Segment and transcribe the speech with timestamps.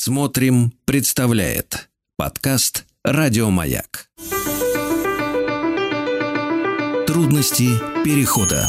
[0.00, 4.06] Смотрим, представляет подкаст Радиомаяк.
[7.04, 7.66] Трудности
[8.04, 8.64] перехода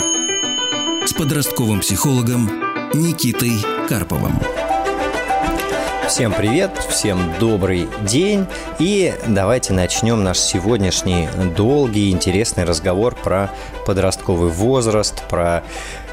[1.06, 2.48] с подростковым психологом
[2.96, 3.52] Никитой
[3.88, 4.40] Карповым.
[6.08, 8.48] Всем привет, всем добрый день.
[8.80, 13.52] И давайте начнем наш сегодняшний долгий интересный разговор про
[13.86, 15.64] подростковый возраст, про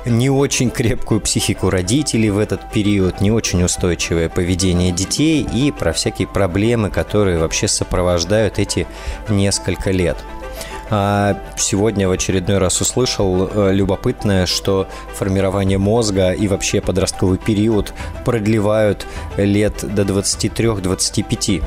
[0.06, 5.92] не очень крепкую психику родителей в этот период, не очень устойчивое поведение детей и про
[5.92, 8.86] всякие проблемы, которые вообще сопровождают эти
[9.28, 10.16] несколько лет.
[10.88, 17.92] А сегодня в очередной раз услышал э, любопытное, что формирование мозга и вообще подростковый период
[18.24, 21.62] продлевают лет до 23-25.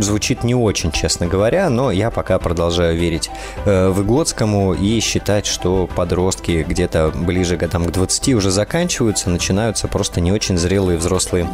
[0.00, 3.30] Звучит не очень, честно говоря, но я пока продолжаю верить
[3.64, 9.88] э, Выгодскому и считать, что подростки где-то ближе к, там, к 20 уже заканчиваются, начинаются
[9.88, 11.48] просто не очень зрелые взрослые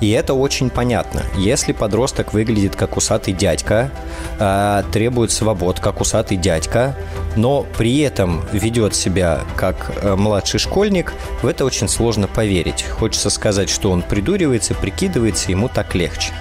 [0.01, 1.21] И это очень понятно.
[1.37, 3.91] Если подросток выглядит как усатый дядька,
[4.39, 6.95] э, требует свобод как усатый дядька,
[7.35, 12.83] но при этом ведет себя как э, младший школьник, в это очень сложно поверить.
[12.83, 16.33] Хочется сказать, что он придуривается, прикидывается, ему так легче.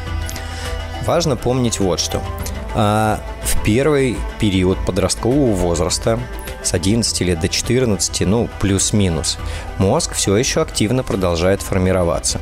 [1.05, 2.22] Важно помнить вот что.
[2.74, 6.18] А в первый период подросткового возраста
[6.62, 9.38] с 11 лет до 14, ну, плюс-минус,
[9.78, 12.40] мозг все еще активно продолжает формироваться.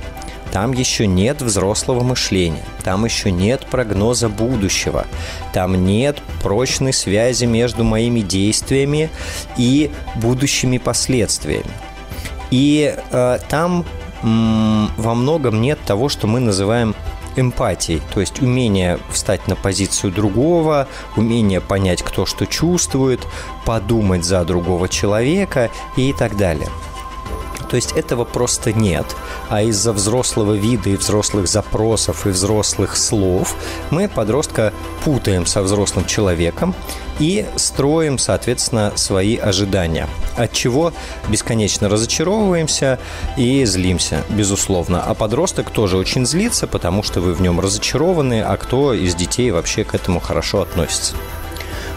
[0.53, 5.06] Там еще нет взрослого мышления, там еще нет прогноза будущего,
[5.53, 9.10] там нет прочной связи между моими действиями
[9.58, 11.70] и будущими последствиями.
[12.50, 13.84] И э, там
[14.22, 16.94] м- во многом нет того, что мы называем
[17.38, 23.21] эмпатией, то есть умение встать на позицию другого, умение понять, кто что чувствует,
[23.65, 26.69] подумать за другого человека и так далее.
[27.68, 29.06] То есть этого просто нет,
[29.48, 33.54] а из-за взрослого вида и взрослых запросов и взрослых слов
[33.90, 34.72] мы подростка
[35.04, 36.74] путаем со взрослым человеком
[37.18, 40.92] и строим, соответственно, свои ожидания, от чего
[41.28, 42.98] бесконечно разочаровываемся
[43.36, 45.02] и злимся, безусловно.
[45.02, 49.50] А подросток тоже очень злится, потому что вы в нем разочарованы, а кто из детей
[49.50, 51.14] вообще к этому хорошо относится.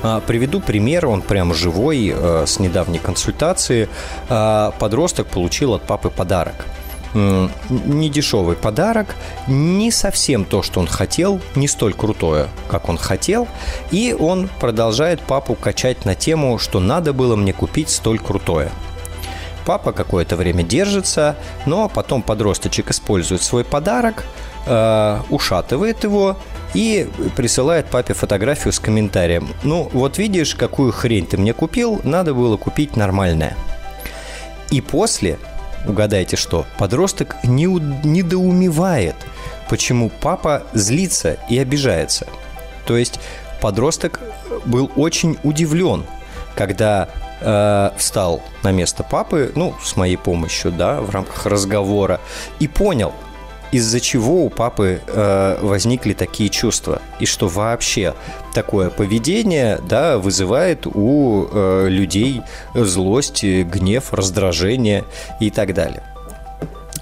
[0.03, 3.89] А, приведу пример, он прям живой, э, с недавней консультации.
[4.29, 6.66] А, подросток получил от папы подарок
[7.13, 9.16] не дешевый подарок,
[9.47, 13.47] не совсем то, что он хотел, не столь крутое, как он хотел,
[13.91, 18.72] и он продолжает папу качать на тему, что надо было мне купить столь крутое.
[19.66, 21.35] Папа какое-то время держится,
[21.66, 24.25] но потом подросточек использует свой подарок,
[24.66, 26.38] э, ушатывает его
[26.73, 29.49] и присылает папе фотографию с комментарием.
[29.63, 33.55] Ну, вот видишь, какую хрень ты мне купил, надо было купить нормальное.
[34.69, 35.38] И после,
[35.85, 39.16] угадайте что, подросток не, недоумевает,
[39.69, 42.27] почему папа злится и обижается.
[42.85, 43.19] То есть
[43.59, 44.21] подросток
[44.66, 46.05] был очень удивлен,
[46.55, 47.09] когда
[47.41, 52.21] э, встал на место папы, ну, с моей помощью, да, в рамках разговора,
[52.59, 53.13] и понял–
[53.71, 58.13] из-за чего у папы э, возникли такие чувства, и что вообще
[58.53, 62.41] такое поведение да, вызывает у э, людей
[62.73, 65.05] злость, гнев, раздражение
[65.39, 66.03] и так далее.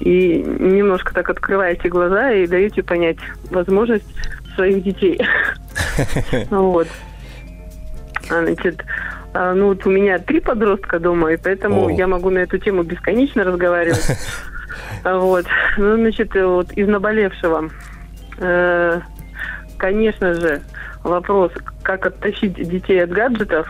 [0.00, 3.18] И немножко так открываете глаза и даете понять
[3.50, 4.06] возможность
[4.54, 5.20] своих детей.
[6.50, 6.88] Вот.
[8.30, 8.84] А, значит,
[9.32, 12.82] а, ну вот у меня три подростка дома, и поэтому я могу на эту тему
[12.82, 14.06] бесконечно разговаривать.
[15.04, 15.46] Вот.
[15.76, 17.70] Ну, значит, вот из наболевшего.
[19.78, 20.60] Конечно же,
[21.04, 21.52] вопрос,
[21.82, 23.66] как оттащить детей от гаджетов.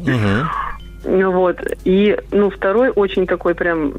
[0.00, 0.10] Угу.
[1.04, 1.58] Вот.
[1.84, 3.92] И, ну, второй очень такой прям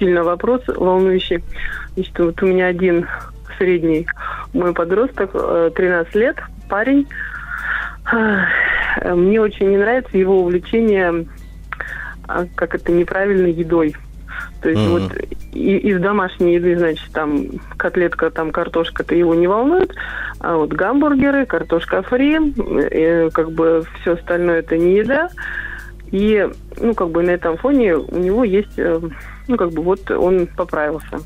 [0.00, 1.44] сильно вопрос волнующий.
[1.94, 3.06] Значит, вот у меня один
[3.56, 4.08] средний
[4.52, 6.36] мой подросток, 13 э, лет,
[6.68, 7.06] парень.
[9.04, 11.24] Мне очень не нравится его увлечение,
[12.26, 13.94] а, как это, неправильной едой.
[14.62, 15.00] То есть mm-hmm.
[15.00, 15.12] вот
[15.52, 17.46] и, из домашней еды, значит, там
[17.76, 19.94] котлетка, там картошка-то его не волнует,
[20.38, 25.30] а вот гамбургеры, картошка фри, и, как бы все остальное это не еда.
[26.10, 26.48] И,
[26.80, 29.00] ну, как бы на этом фоне у него есть, э,
[29.46, 31.20] ну, как бы вот он поправился.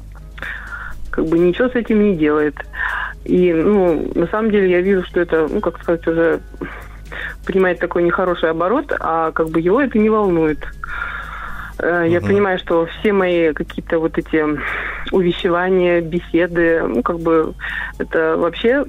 [1.11, 2.55] Как бы ничего с этим не делает.
[3.25, 6.41] И, ну, на самом деле я вижу, что это, ну, как сказать, уже
[7.47, 10.59] принимает такой нехороший оборот, а как бы его это не волнует.
[11.79, 12.29] Э, я угу.
[12.29, 14.45] понимаю, что все мои какие-то вот эти
[15.13, 17.55] увещевания, беседы, ну, как бы
[17.99, 18.85] это вообще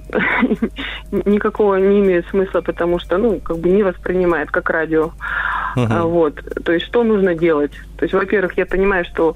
[1.12, 5.12] никакого не имеет смысла, потому что, ну, как бы не воспринимает как радио.
[5.76, 6.04] Uh-huh.
[6.04, 6.36] Вот.
[6.64, 7.72] То есть, что нужно делать?
[7.98, 9.34] То есть, во-первых, я понимаю, что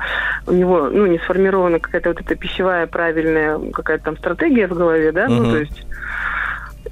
[0.47, 5.11] у него, ну, не сформирована какая-то вот эта пищевая правильная какая-то там стратегия в голове,
[5.11, 5.29] да, uh-huh.
[5.29, 5.85] ну, то есть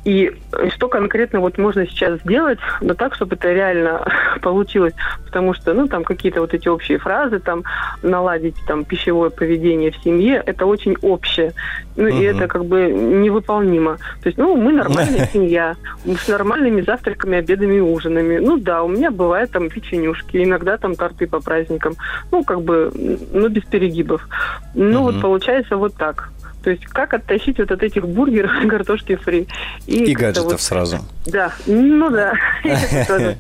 [0.08, 0.32] и
[0.74, 4.08] что конкретно вот можно сейчас сделать, но так, чтобы это реально
[4.42, 4.94] получилось,
[5.26, 7.66] потому что, ну, там какие-то вот эти общие фразы, там,
[8.02, 11.54] наладить там пищевое поведение в семье, это очень общее,
[11.98, 12.18] ну, угу.
[12.18, 13.98] и это как бы невыполнимо.
[14.22, 15.76] То есть, ну, мы нормальная семья,
[16.06, 18.38] с нормальными завтраками, обедами и ужинами.
[18.38, 21.96] Ну, да, у меня бывают там печенюшки, иногда там торты по праздникам,
[22.32, 22.94] ну, как бы,
[23.34, 24.26] ну, без перегибов.
[24.74, 25.12] Ну, угу.
[25.12, 26.30] вот получается вот так.
[26.64, 29.48] То есть как оттащить вот от этих бургеров картошки фри.
[29.86, 30.62] И, и гаджетов вот...
[30.62, 31.00] сразу.
[31.26, 32.34] Да, ну да.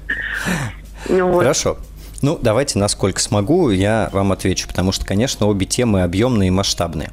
[1.09, 1.77] Ну Хорошо.
[2.21, 7.11] Ну, давайте, насколько смогу, я вам отвечу, потому что, конечно, обе темы объемные и масштабные.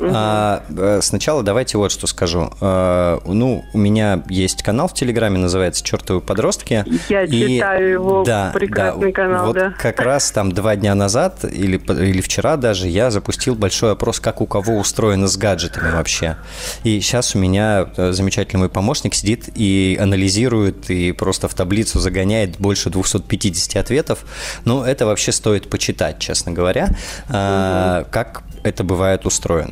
[0.00, 0.10] Угу.
[0.12, 2.50] А, э, сначала давайте вот что скажу.
[2.60, 6.84] А, ну, у меня есть канал в Телеграме, называется «Чертовы подростки».
[7.08, 9.74] Я и, читаю его, да, прекрасный да, канал, вот да.
[9.78, 14.40] как раз там два дня назад или, или вчера даже я запустил большой опрос, как
[14.40, 16.36] у кого устроено с гаджетами вообще.
[16.84, 21.98] И сейчас у меня э, замечательный мой помощник сидит и анализирует, и просто в таблицу
[21.98, 24.24] загоняет больше 250 ответов.
[24.64, 26.86] Ну, это вообще стоит почитать, честно говоря,
[27.28, 28.08] угу.
[28.10, 29.65] как это бывает устроено.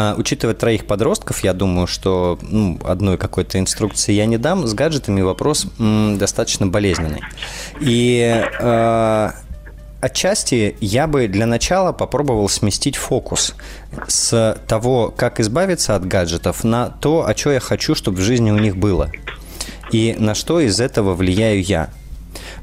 [0.00, 4.64] А, учитывая троих подростков, я думаю, что ну, одной какой-то инструкции я не дам.
[4.64, 7.22] С гаджетами вопрос м, достаточно болезненный.
[7.80, 9.30] И э,
[10.00, 13.56] отчасти я бы для начала попробовал сместить фокус
[14.06, 18.52] с того, как избавиться от гаджетов, на то, о чем я хочу, чтобы в жизни
[18.52, 19.10] у них было.
[19.90, 21.90] И на что из этого влияю я.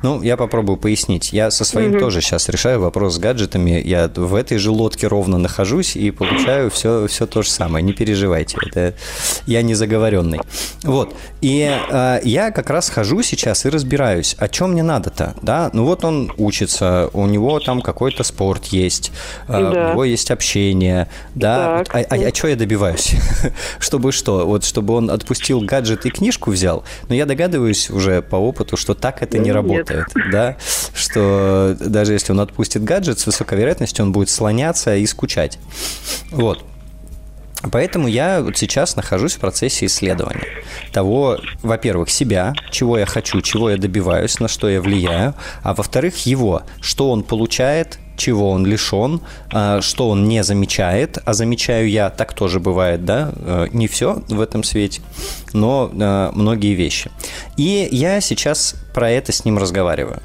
[0.04, 1.34] Ну, я попробую пояснить.
[1.34, 2.00] Я со своим угу.
[2.00, 3.82] тоже сейчас решаю вопрос с гаджетами.
[3.84, 7.84] Я в этой же лодке ровно нахожусь и получаю все, все то же самое.
[7.84, 8.94] Не переживайте, это
[9.46, 10.40] я не заговоренный.
[10.84, 11.16] Вот.
[11.42, 15.70] И э, я как раз хожу сейчас и разбираюсь, о чем мне надо-то, да?
[15.74, 19.12] Ну вот он учится, у него там какой-то спорт есть,
[19.48, 19.70] э, да.
[19.70, 21.80] у него есть общение, да?
[21.80, 23.16] Вот, а, а, а что я добиваюсь?
[23.80, 24.46] чтобы что?
[24.46, 26.84] Вот чтобы он отпустил гаджет и книжку взял?
[27.10, 30.58] Но я догадываюсь уже по опыту, что так это не работает работает, да,
[30.94, 35.60] что даже если он отпустит гаджет, с высокой вероятностью он будет слоняться и скучать.
[36.32, 36.64] Вот.
[37.72, 40.44] Поэтому я вот сейчас нахожусь в процессе исследования
[40.92, 46.26] того, во-первых, себя, чего я хочу, чего я добиваюсь, на что я влияю, а во-вторых,
[46.26, 52.10] его, что он получает, чего он лишен, а, что он не замечает, а замечаю я,
[52.10, 55.02] так тоже бывает, да, э, не все в этом свете,
[55.54, 57.12] но э, многие вещи.
[57.58, 60.22] И я сейчас про это с ним разговариваю.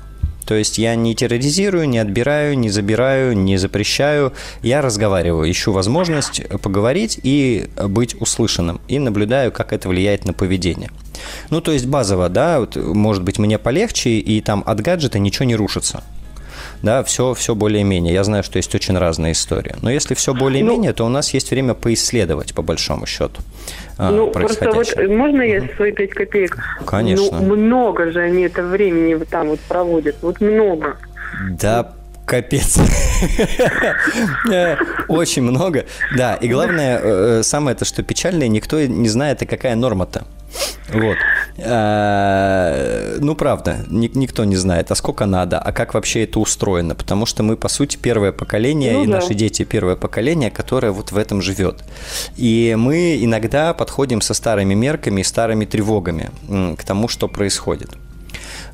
[0.47, 4.33] То есть я не терроризирую, не отбираю, не забираю, не запрещаю.
[4.63, 8.81] Я разговариваю, ищу возможность поговорить и быть услышанным.
[8.89, 10.91] И наблюдаю, как это влияет на поведение.
[11.51, 15.45] Ну, то есть базово, да, вот, может быть, мне полегче, и там от гаджета ничего
[15.45, 16.03] не рушится
[16.83, 18.15] да, все, все более-менее.
[18.15, 19.75] Я знаю, что есть очень разные истории.
[19.83, 23.41] Но если все более-менее, ну, то у нас есть время поисследовать, по большому счету.
[23.99, 26.57] А, ну, просто вот можно я свои пять копеек?
[26.87, 27.41] Конечно.
[27.41, 30.17] Ну, много же они это времени там вот проводят.
[30.23, 30.97] Вот много.
[31.51, 31.93] Да,
[32.27, 32.79] Капец.
[35.09, 35.87] Очень много.
[36.17, 40.25] Да, и главное, э, самое то, что печальное, никто не знает, а какая норма-то.
[40.93, 41.17] Вот.
[41.59, 47.27] А, ну, правда, никто не знает, а сколько надо, а как вообще это устроено, потому
[47.27, 49.17] что мы, по сути, первое поколение, ну, и да.
[49.17, 51.85] наши дети первое поколение, которое вот в этом живет.
[52.37, 56.31] И мы иногда подходим со старыми мерками и старыми тревогами
[56.77, 57.91] к тому, что происходит.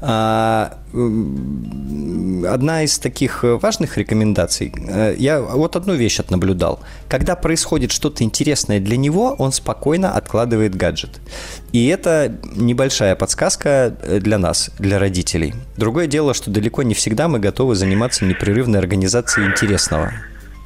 [0.00, 6.80] А, одна из таких важных рекомендаций, э, я вот одну вещь отнаблюдал.
[7.08, 11.20] Когда происходит что-то интересное для него, он спокойно откладывает гаджет.
[11.72, 15.54] И это небольшая подсказка для нас, для родителей.
[15.76, 20.12] Другое дело, что далеко не всегда мы готовы заниматься непрерывной организацией интересного.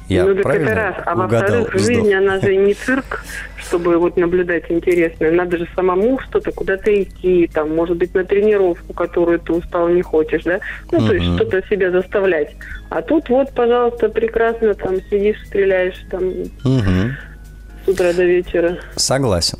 [0.07, 0.95] Я ну, так это раз.
[1.05, 3.23] А во-вторых, жизнь, она же не цирк,
[3.57, 5.31] чтобы вот наблюдать интересное.
[5.31, 10.01] Надо же самому что-то, куда-то идти, там, может быть, на тренировку, которую ты устал, не
[10.01, 10.59] хочешь, да?
[10.91, 12.55] Ну, то есть что-то себя заставлять.
[12.89, 16.23] А тут вот, пожалуйста, прекрасно там сидишь, стреляешь там
[17.85, 18.77] с утра до вечера.
[18.95, 19.59] Согласен.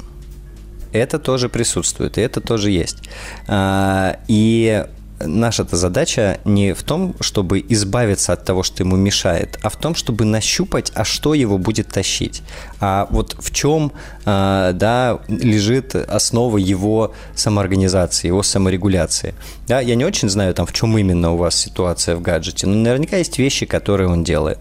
[0.91, 3.09] Это тоже присутствует, и это тоже есть.
[3.47, 4.83] А, и
[5.25, 9.95] наша-то задача не в том, чтобы избавиться от того, что ему мешает, а в том,
[9.95, 12.43] чтобы нащупать, а что его будет тащить.
[12.79, 13.91] А вот в чем
[14.25, 19.33] а, да, лежит основа его самоорганизации, его саморегуляции.
[19.67, 22.75] Да, я не очень знаю, там, в чем именно у вас ситуация в гаджете, но
[22.75, 24.59] наверняка есть вещи, которые он делает.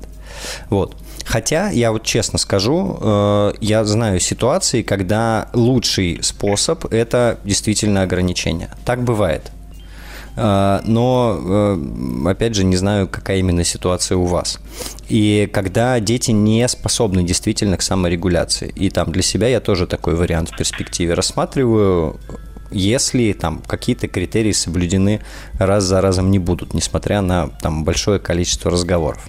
[0.68, 0.96] Вот.
[1.24, 8.70] Хотя, я вот честно скажу, э, я знаю ситуации, когда лучший способ– это действительно ограничение.
[8.84, 9.50] Так бывает.
[10.36, 14.60] А, но, э, опять же, не знаю, какая именно ситуация у вас.
[15.08, 20.14] И когда дети не способны действительно к саморегуляции, и там для себя я тоже такой
[20.14, 22.18] вариант в перспективе рассматриваю,
[22.70, 25.20] если там какие-то критерии соблюдены
[25.58, 29.28] раз за разом не будут, несмотря на там большое количество разговоров.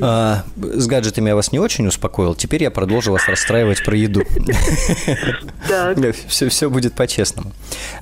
[0.00, 2.34] А, с гаджетами я вас не очень успокоил.
[2.34, 4.22] Теперь я продолжу вас расстраивать про еду.
[6.28, 7.52] Все, будет по-честному.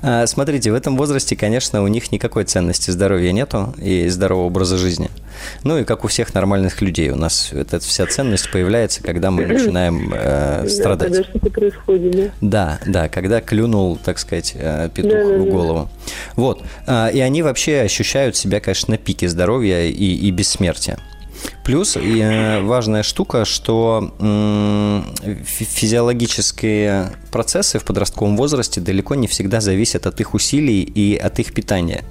[0.01, 4.77] А, смотрите, в этом возрасте, конечно, у них никакой ценности здоровья нету и здорового образа
[4.77, 5.09] жизни.
[5.63, 9.45] Ну и как у всех нормальных людей, у нас эта вся ценность появляется, когда мы
[9.45, 11.09] начинаем э, страдать.
[11.11, 12.31] Когда что-то происходит, да?
[12.41, 15.89] Да, да, когда клюнул, так сказать, э, петух да, в голову.
[16.05, 16.11] Да.
[16.35, 16.63] Вот.
[16.87, 20.97] А, и они вообще ощущают себя, конечно, на пике здоровья и, и бессмертия.
[21.63, 24.13] Плюс э, важная штука, что
[25.45, 31.53] физиологические процессы в подростковом возрасте далеко не всегда зависят от их усилий и от их
[31.53, 32.03] питания.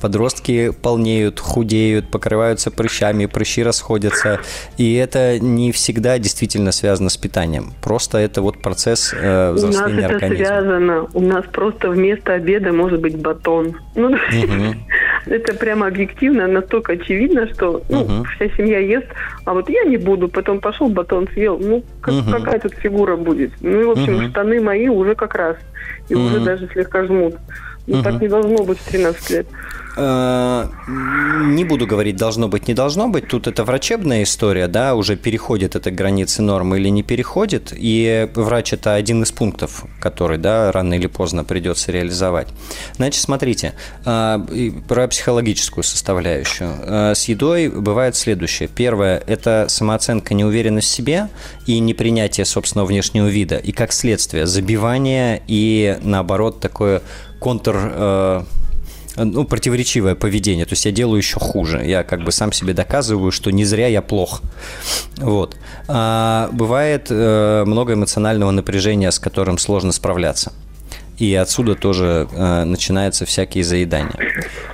[0.00, 4.40] Подростки полнеют, худеют, покрываются прыщами, прыщи расходятся,
[4.76, 7.72] и это не всегда действительно связано с питанием.
[7.82, 10.26] Просто это вот процесс э, взросления организма.
[10.26, 11.08] У нас это связано.
[11.14, 13.76] У нас просто вместо обеда может быть батон.
[13.94, 14.18] Ну, угу.
[15.26, 18.24] это прямо объективно, настолько очевидно, что ну, угу.
[18.24, 19.06] вся семья ест,
[19.44, 21.58] а вот я не буду, потом пошел батон съел.
[21.58, 22.30] Ну, как, угу.
[22.30, 23.52] какая тут фигура будет?
[23.60, 24.28] Ну и, в общем, угу.
[24.28, 25.56] штаны мои уже как раз.
[26.08, 26.24] И угу.
[26.24, 27.34] уже даже слегка жмут.
[27.86, 28.04] Ну, угу.
[28.04, 29.46] так не должно быть в 13 лет.
[29.96, 30.68] Э,
[31.46, 33.28] не буду говорить должно быть, не должно быть.
[33.28, 37.72] Тут это врачебная история, да, уже переходит эта граница нормы или не переходит.
[37.74, 42.48] И врач это один из пунктов, который, да, рано или поздно придется реализовать.
[42.96, 43.72] Значит, смотрите,
[44.04, 44.38] э,
[44.86, 46.70] про психологическую составляющую.
[46.82, 48.68] Э, с едой бывает следующее.
[48.68, 51.28] Первое– это самооценка, неуверенность в себе
[51.66, 53.56] и непринятие собственного внешнего вида.
[53.56, 57.00] И как следствие забивание и, наоборот, такое
[57.46, 58.44] контр
[59.16, 60.66] ну, противоречивое поведение.
[60.66, 61.82] То есть я делаю еще хуже.
[61.84, 64.42] Я как бы сам себе доказываю, что не зря я плох.
[65.16, 65.56] Вот.
[65.88, 70.52] А бывает э, много эмоционального напряжения, с которым сложно справляться.
[71.18, 74.18] И отсюда тоже э, начинаются всякие заедания.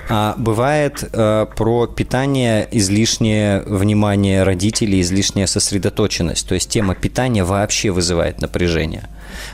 [0.09, 6.45] А бывает э, про питание излишнее внимание родителей, излишняя сосредоточенность.
[6.47, 9.07] То есть тема питания вообще вызывает напряжение,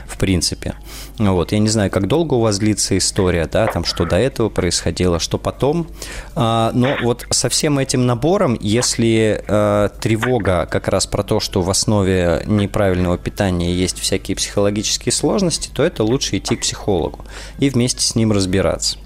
[0.06, 0.74] в принципе.
[1.18, 4.48] Вот, я не знаю, как долго у вас длится история, да, там, что до этого
[4.48, 5.86] происходило, что потом.
[6.34, 11.62] А, но вот со всем этим набором, если а, тревога как раз про то, что
[11.62, 17.24] в основе неправильного питания есть всякие психологические сложности, то это лучше идти к психологу
[17.58, 18.98] и вместе с ним разбираться.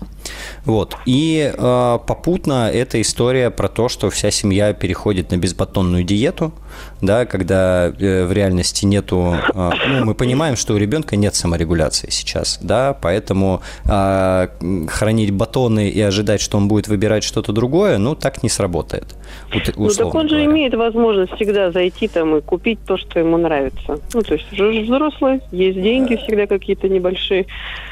[0.65, 0.97] Вот.
[1.07, 6.53] И э, попутно эта история про то, что вся семья переходит на безбатонную диету,
[7.01, 9.35] да, когда э, в реальности нету...
[9.55, 14.49] Э, ну, мы понимаем, что у ребенка нет саморегуляции сейчас, да, поэтому э,
[14.89, 19.17] хранить батоны и ожидать, что он будет выбирать что-то другое, ну, так не сработает.
[19.53, 23.99] Ну, так он же имеет возможность всегда зайти там и купить то, что ему нравится.
[24.13, 27.47] Ну, то есть взрослый, есть деньги всегда какие-то небольшие,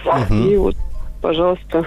[0.04, 0.34] угу.
[0.34, 0.76] и вот,
[1.20, 1.86] пожалуйста.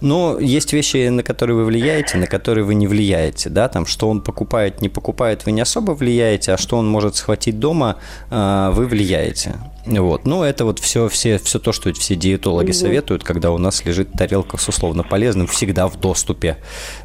[0.00, 4.08] Но есть вещи, на которые вы влияете, на которые вы не влияете, да, там, что
[4.08, 7.96] он покупает, не покупает, вы не особо влияете, а что он может схватить дома,
[8.30, 9.54] а, вы влияете.
[9.86, 10.24] Вот.
[10.24, 12.78] Ну, это вот все, все, все то, что все диетологи угу.
[12.78, 16.56] советуют, когда у нас лежит тарелка с условно полезным всегда в доступе,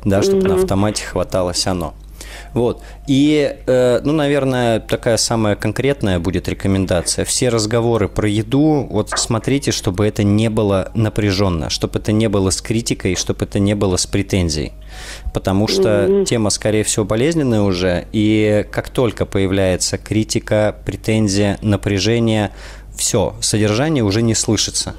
[0.05, 0.48] да, чтобы угу.
[0.50, 1.93] на автомате хваталось оно.
[2.53, 2.81] Вот.
[3.07, 7.25] И, э, ну, наверное, такая самая конкретная будет рекомендация.
[7.25, 12.50] Все разговоры про еду, вот смотрите, чтобы это не было напряженно, чтобы это не было
[12.50, 14.74] с критикой, чтобы это не было с претензией.
[15.33, 16.25] Потому что mm-hmm.
[16.25, 22.51] тема, скорее всего, болезненная уже, и как только появляется критика, претензия, напряжение,
[22.95, 24.95] все, содержание уже не слышится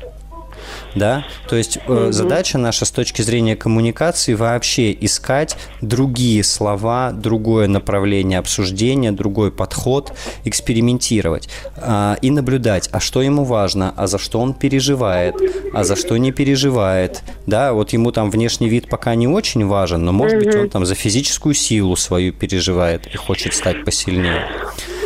[0.95, 7.69] да, то есть э, задача наша с точки зрения коммуникации вообще искать другие слова, другое
[7.69, 10.13] направление обсуждения, другой подход,
[10.45, 15.37] экспериментировать э, и наблюдать, а что ему важно, а за что он переживает,
[15.73, 20.05] а за что не переживает, да, вот ему там внешний вид пока не очень важен,
[20.05, 24.47] но может быть он там за физическую силу свою переживает и хочет стать посильнее.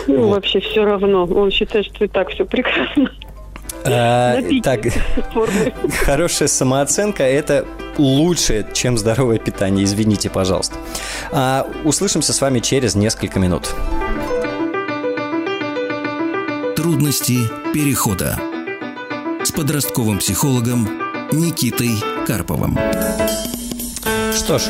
[0.06, 0.34] Ну, вот.
[0.34, 1.24] вообще все равно.
[1.24, 3.10] Он считает, что и так все прекрасно.
[3.84, 4.80] А, так,
[6.04, 7.66] хорошая самооценка– это
[7.98, 9.84] лучше, чем здоровое питание.
[9.84, 10.76] Извините, пожалуйста.
[11.32, 13.74] А, услышимся с вами через несколько минут.
[16.76, 17.38] Трудности
[17.72, 18.38] перехода
[19.42, 20.88] с подростковым психологом
[21.32, 21.92] Никитой
[22.26, 22.78] Карповым.
[24.34, 24.64] Что ж,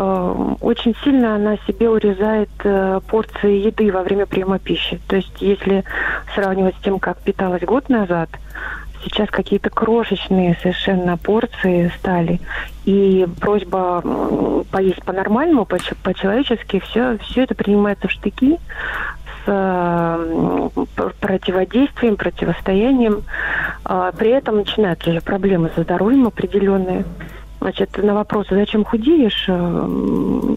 [0.61, 4.99] очень сильно она себе урезает э, порции еды во время приема пищи.
[5.07, 5.83] То есть, если
[6.33, 8.29] сравнивать с тем, как питалась год назад,
[9.03, 12.39] сейчас какие-то крошечные совершенно порции стали.
[12.85, 14.01] И просьба
[14.71, 18.59] поесть по-нормальному, по-человечески, все, все это принимается в штыки
[19.45, 20.19] с
[21.19, 23.23] противодействием, противостоянием.
[23.83, 27.03] А, при этом начинаются уже проблемы со здоровьем определенные.
[27.63, 30.55] Значит, на вопрос, зачем худеешь, э,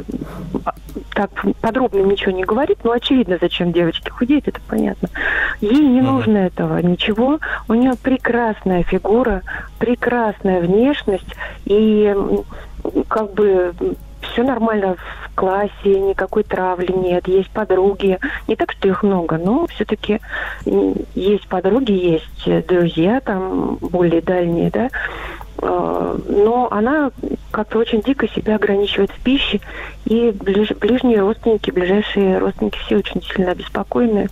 [1.14, 5.08] так подробно ничего не говорит, но очевидно, зачем девочки худеют, это понятно.
[5.60, 7.38] Ей не нужно этого ничего.
[7.68, 9.42] У нее прекрасная фигура,
[9.78, 11.32] прекрасная внешность,
[11.64, 12.12] и
[13.06, 13.72] как бы
[14.20, 18.18] все нормально в классе, никакой травли нет, есть подруги.
[18.48, 20.20] Не так, что их много, но все-таки
[21.14, 24.88] есть подруги, есть друзья там более дальние, да.
[25.58, 27.10] А, но она
[27.50, 29.60] как-то очень дико себя ограничивает в пище,
[30.04, 34.28] и ближ, ближние родственники, ближайшие родственники все очень сильно обеспокоены,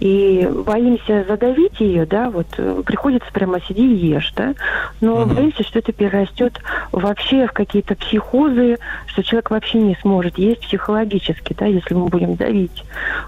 [0.00, 4.54] и боимся задавить ее, да, вот э, приходится прямо сиди и ешь, да,
[5.00, 5.34] но угу.
[5.34, 6.58] боимся, что это перерастет
[6.90, 12.36] вообще в какие-то психозы, что человек вообще не сможет есть психологически, да, если мы будем
[12.36, 12.84] давить.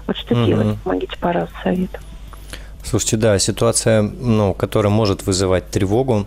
[0.07, 0.45] Вот что угу.
[0.45, 0.77] делать?
[0.83, 2.01] Помогите, пожалуйста, советом.
[2.83, 6.25] Слушайте, да, ситуация, ну, которая может вызывать тревогу,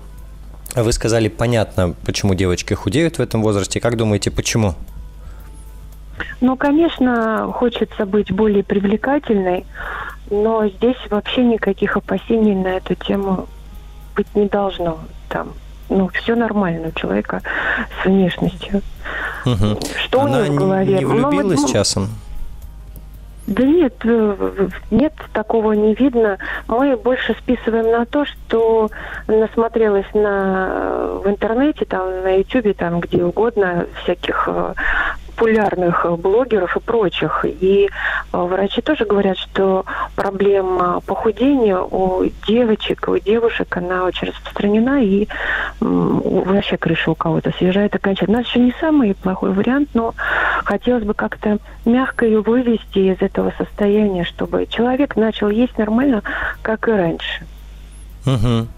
[0.75, 3.81] вы сказали, понятно, почему девочки худеют в этом возрасте.
[3.81, 4.75] Как думаете, почему?
[6.41, 9.67] Ну, конечно, хочется быть более привлекательной,
[10.31, 13.47] но здесь вообще никаких опасений на эту тему
[14.17, 15.01] быть не должно.
[15.29, 15.53] Там,
[15.89, 17.43] ну, все нормально у человека
[18.01, 18.83] с внешностью.
[19.45, 19.81] Угу.
[20.05, 20.99] Что Она у нее в голове?
[20.99, 22.09] не влюбилась ну, вот, часом?
[23.51, 26.39] Да нет, э, нет, такого не видно.
[26.69, 28.89] Мы больше списываем на то, что
[29.27, 34.75] насмотрелась на, в интернете, там, на ютюбе, там, где угодно, всяких э,
[35.41, 37.45] популярных э, блогеров и прочих.
[37.45, 37.89] И
[38.33, 45.29] э, врачи тоже говорят, что проблема похудения у девочек, у девушек, она очень распространена, и
[45.81, 48.39] вообще крыша у кого-то съезжает окончательно.
[48.39, 50.15] У нас еще не самый плохой вариант, но
[50.65, 56.23] хотелось бы как-то мягко ее вывести из этого состояния, чтобы человек начал есть нормально,
[56.63, 57.47] как и раньше.
[58.27, 58.69] Угу.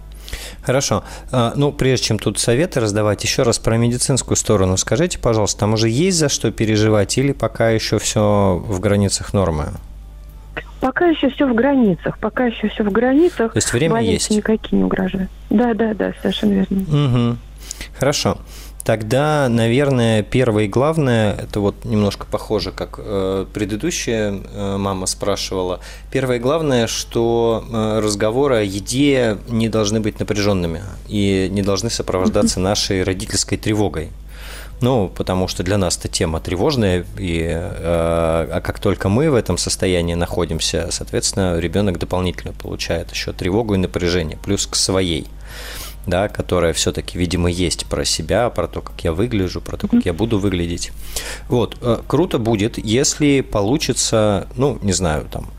[0.65, 1.03] Хорошо.
[1.31, 5.73] А, ну, прежде чем тут советы раздавать, еще раз про медицинскую сторону скажите, пожалуйста, там
[5.73, 9.73] уже есть за что переживать или пока еще все в границах нормы?
[10.79, 12.17] Пока еще все в границах.
[12.19, 13.53] Пока еще все в границах.
[13.53, 14.29] То есть время есть.
[14.29, 15.29] никакие не угрожают.
[15.49, 16.81] Да, да, да, совершенно верно.
[16.81, 17.37] Угу.
[17.97, 18.37] Хорошо.
[18.83, 25.79] Тогда, наверное, первое и главное, это вот немножко похоже, как э, предыдущая э, мама спрашивала.
[26.11, 31.89] Первое и главное, что э, разговоры о еде не должны быть напряженными и не должны
[31.89, 34.11] сопровождаться нашей родительской тревогой.
[34.81, 39.35] Ну, потому что для нас эта тема тревожная, и э, а как только мы в
[39.35, 45.27] этом состоянии находимся, соответственно, ребенок дополнительно получает еще тревогу и напряжение, плюс к своей
[46.05, 50.05] да, которая все-таки, видимо, есть про себя, про то, как я выгляжу, про то, как
[50.05, 50.91] я буду выглядеть.
[51.47, 55.49] Вот, э, круто будет, если получится, ну, не знаю, там,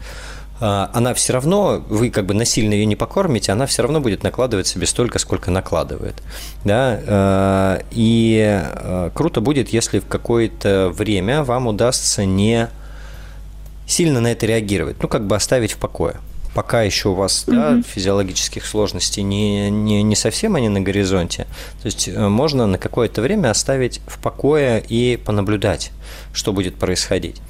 [0.61, 4.23] э, она все равно, вы как бы насильно ее не покормите, она все равно будет
[4.23, 6.23] накладывать себе столько, сколько накладывает.
[6.65, 7.01] Да?
[7.07, 8.63] Э, и
[9.15, 12.69] круто будет, если в какое-то время вам удастся не
[13.87, 16.17] сильно на это реагировать, ну, как бы оставить в покое
[16.55, 17.57] пока еще у вас угу.
[17.57, 21.47] да, физиологических сложностей не, не, не совсем они на горизонте.
[21.83, 25.91] То есть э, можно на какое-то время оставить в покое и понаблюдать,
[26.33, 27.43] что будет происходить.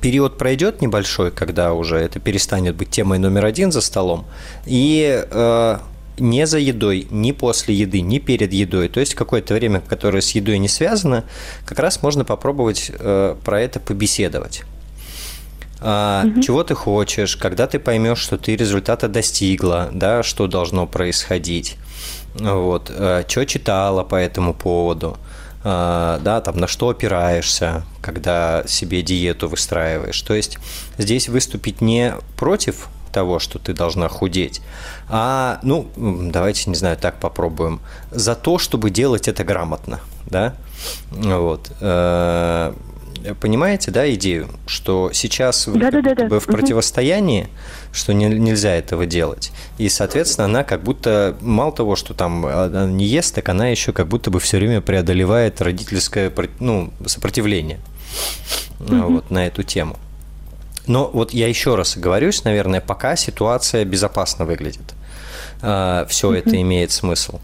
[0.00, 4.24] Период пройдет небольшой, когда уже это перестанет быть темой номер один за столом,
[4.66, 5.78] и э,
[6.18, 10.30] не за едой, ни после еды, ни перед едой, то есть какое-то время, которое с
[10.30, 11.24] едой не связано,
[11.66, 14.62] как раз можно попробовать э, про это побеседовать
[15.84, 16.40] угу.
[16.40, 21.76] чего ты хочешь, когда ты поймешь, что ты результата достигла, да, что должно происходить,
[22.34, 25.18] вот, а, что читала по этому поводу,
[25.62, 30.20] а, да, там на что опираешься, когда себе диету выстраиваешь.
[30.22, 30.58] То есть
[30.96, 34.62] здесь выступить не против того, что ты должна худеть,
[35.08, 40.54] а, ну, давайте, не знаю, так попробуем, за то, чтобы делать это грамотно, да,
[41.10, 42.72] вот, э,
[43.40, 46.40] понимаете, да, идею, что сейчас вы да, да, да, да.
[46.40, 47.48] в противостоянии,
[47.92, 49.52] что не, нельзя этого делать.
[49.78, 53.92] И, соответственно, она как будто, мало того, что там она не ест, так она еще
[53.92, 57.78] как будто бы все время преодолевает родительское ну, сопротивление
[58.80, 59.14] угу.
[59.14, 59.96] вот, на эту тему.
[60.86, 64.94] Но вот я еще раз оговорюсь, наверное, пока ситуация безопасно выглядит.
[65.66, 67.40] А, все это имеет смысл.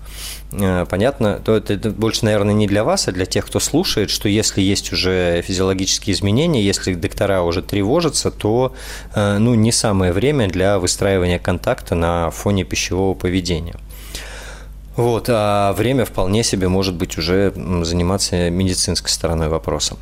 [0.53, 1.41] А, понятно?
[1.43, 4.61] То это, это больше, наверное, не для вас, а для тех, кто слушает, что если
[4.61, 8.75] есть уже физиологические изменения, если доктора уже тревожатся, то
[9.15, 13.77] а, ну, не самое время для выстраивания контакта на фоне пищевого поведения.
[14.97, 19.97] Вот, а время вполне себе может быть уже заниматься медицинской стороной вопроса.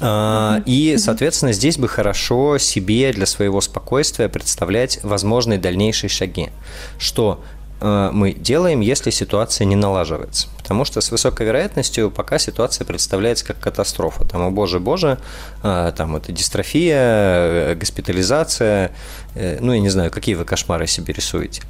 [0.00, 6.50] И, соответственно, здесь бы хорошо себе для своего спокойствия представлять возможные дальнейшие шаги.
[6.98, 7.42] Что
[7.80, 10.48] э, мы делаем, если ситуация не налаживается.
[10.56, 14.24] Потому что с высокой вероятностью пока ситуация представляется как катастрофа.
[14.24, 15.18] Там, о боже, боже,
[15.64, 18.92] э, там это дистрофия, э, госпитализация,
[19.34, 21.62] ну, я не знаю, какие вы кошмары себе рисуете.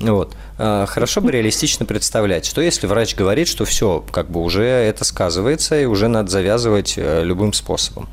[0.00, 0.34] Вот.
[0.58, 5.04] А, хорошо бы реалистично представлять, что если врач говорит, что все, как бы уже это
[5.04, 8.08] сказывается, и уже надо завязывать э, любым способом.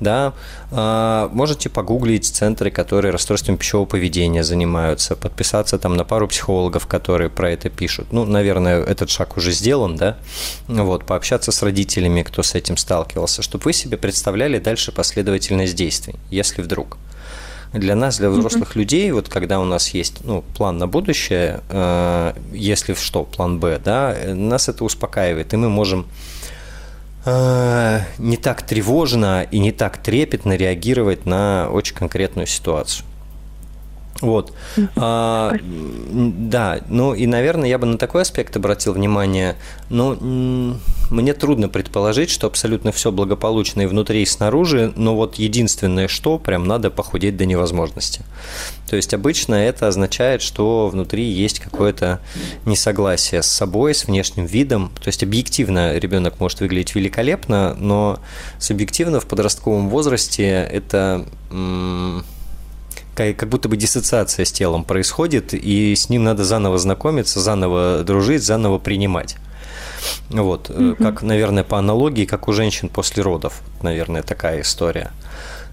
[0.00, 0.34] Да,
[0.70, 7.30] а, можете погуглить центры, которые расстройством пищевого поведения занимаются, подписаться там на пару психологов, которые
[7.30, 8.08] про это пишут.
[8.12, 10.16] Ну, наверное, этот шаг уже сделан, да,
[10.66, 16.16] вот, пообщаться с родителями, кто с этим сталкивался, чтобы вы себе представляли дальше последовательность действий,
[16.30, 16.96] если вдруг
[17.72, 18.78] для нас, для взрослых mm-hmm.
[18.78, 23.80] людей, вот когда у нас есть ну, план на будущее, э, если что, план Б,
[23.82, 26.06] да, нас это успокаивает, и мы можем
[27.24, 33.06] э, не так тревожно и не так трепетно реагировать на очень конкретную ситуацию.
[34.20, 34.52] Вот.
[34.96, 39.56] А, да, ну и, наверное, я бы на такой аспект обратил внимание.
[39.88, 40.78] Ну,
[41.10, 46.38] мне трудно предположить, что абсолютно все благополучно и внутри, и снаружи, но вот единственное, что
[46.38, 48.22] прям надо похудеть до невозможности.
[48.88, 52.20] То есть обычно это означает, что внутри есть какое-то
[52.64, 54.92] несогласие с собой, с внешним видом.
[55.02, 58.20] То есть объективно ребенок может выглядеть великолепно, но
[58.58, 61.26] субъективно в подростковом возрасте это
[63.14, 68.42] как будто бы диссоциация с телом происходит, и с ним надо заново знакомиться, заново дружить,
[68.42, 69.36] заново принимать.
[70.30, 70.96] Вот, угу.
[70.96, 75.10] как, наверное, по аналогии, как у женщин после родов, наверное, такая история.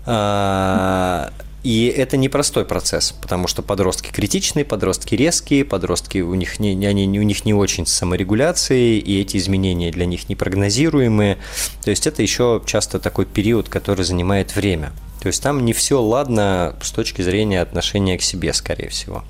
[0.05, 1.31] А,
[1.63, 7.19] и это непростой процесс, потому что подростки критичные, подростки резкие, подростки у них не, они,
[7.19, 11.37] у них не очень с саморегуляцией, и эти изменения для них непрогнозируемые.
[11.83, 14.93] То есть это еще часто такой период, который занимает время.
[15.21, 19.25] То есть там не все ладно с точки зрения отношения к себе, скорее всего.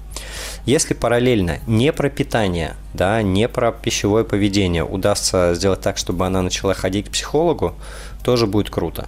[0.66, 6.44] Если параллельно не про питание, да, не про пищевое поведение удастся сделать так, чтобы она
[6.44, 7.74] начала ходить к психологу,
[8.24, 9.08] тоже будет круто.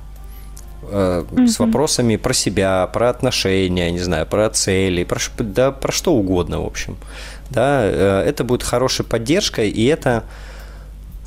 [0.84, 1.48] Э, mm-hmm.
[1.48, 6.62] с вопросами про себя, про отношения, не знаю, про цели, про, да, про что угодно,
[6.62, 6.98] в общем.
[7.50, 10.24] Да, э, это будет хорошей поддержкой, и это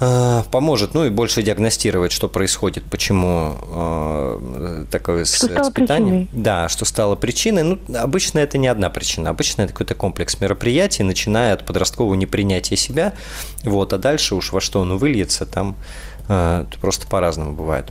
[0.01, 6.29] э, поможет, ну и больше диагностировать, что происходит, почему э, такое что с, питанием.
[6.33, 7.63] Да, что стало причиной.
[7.63, 12.77] Ну, обычно это не одна причина, обычно это какой-то комплекс мероприятий, начиная от подросткового непринятия
[12.77, 13.13] себя,
[13.63, 15.77] вот, а дальше уж во что он выльется, там
[16.29, 17.87] э, просто по-разному бывает.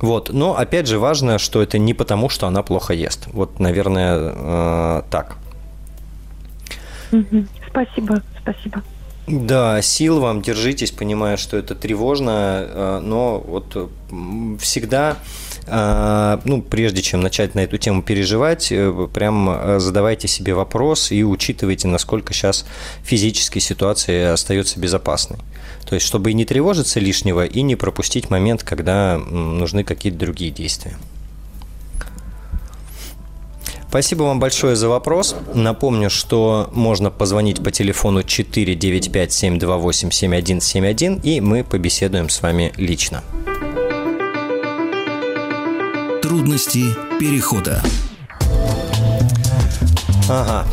[0.00, 0.30] Вот.
[0.32, 3.28] Но опять же важно, что это не потому, что она плохо ест.
[3.32, 5.36] Вот, наверное, э, так.
[7.68, 8.82] Спасибо, спасибо.
[9.26, 13.90] Да, сил вам, держитесь, понимая, что это тревожно, э, но вот
[14.60, 15.16] всегда,
[15.66, 21.88] ну, прежде чем начать на эту тему переживать, э, прям задавайте себе вопрос и учитывайте,
[21.88, 22.64] насколько сейчас
[23.02, 25.38] физическая ситуация остается безопасной.
[25.86, 30.50] То есть, чтобы и не тревожиться лишнего, и не пропустить момент, когда нужны какие-то другие
[30.50, 30.96] действия.
[33.94, 35.36] Спасибо вам большое за вопрос.
[35.54, 43.22] Напомню, что можно позвонить по телефону 495-728-7171, и мы побеседуем с вами лично.
[46.24, 46.84] Трудности
[47.20, 47.82] перехода.
[50.26, 50.64] Ага,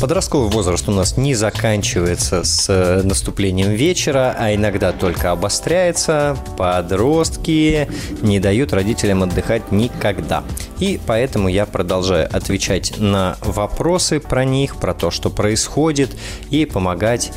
[0.00, 6.38] Подростковый возраст у нас не заканчивается с э, наступлением вечера, а иногда только обостряется.
[6.56, 7.86] Подростки
[8.22, 10.42] не дают родителям отдыхать никогда.
[10.78, 16.16] И поэтому я продолжаю отвечать на вопросы про них, про то, что происходит,
[16.48, 17.30] и помогать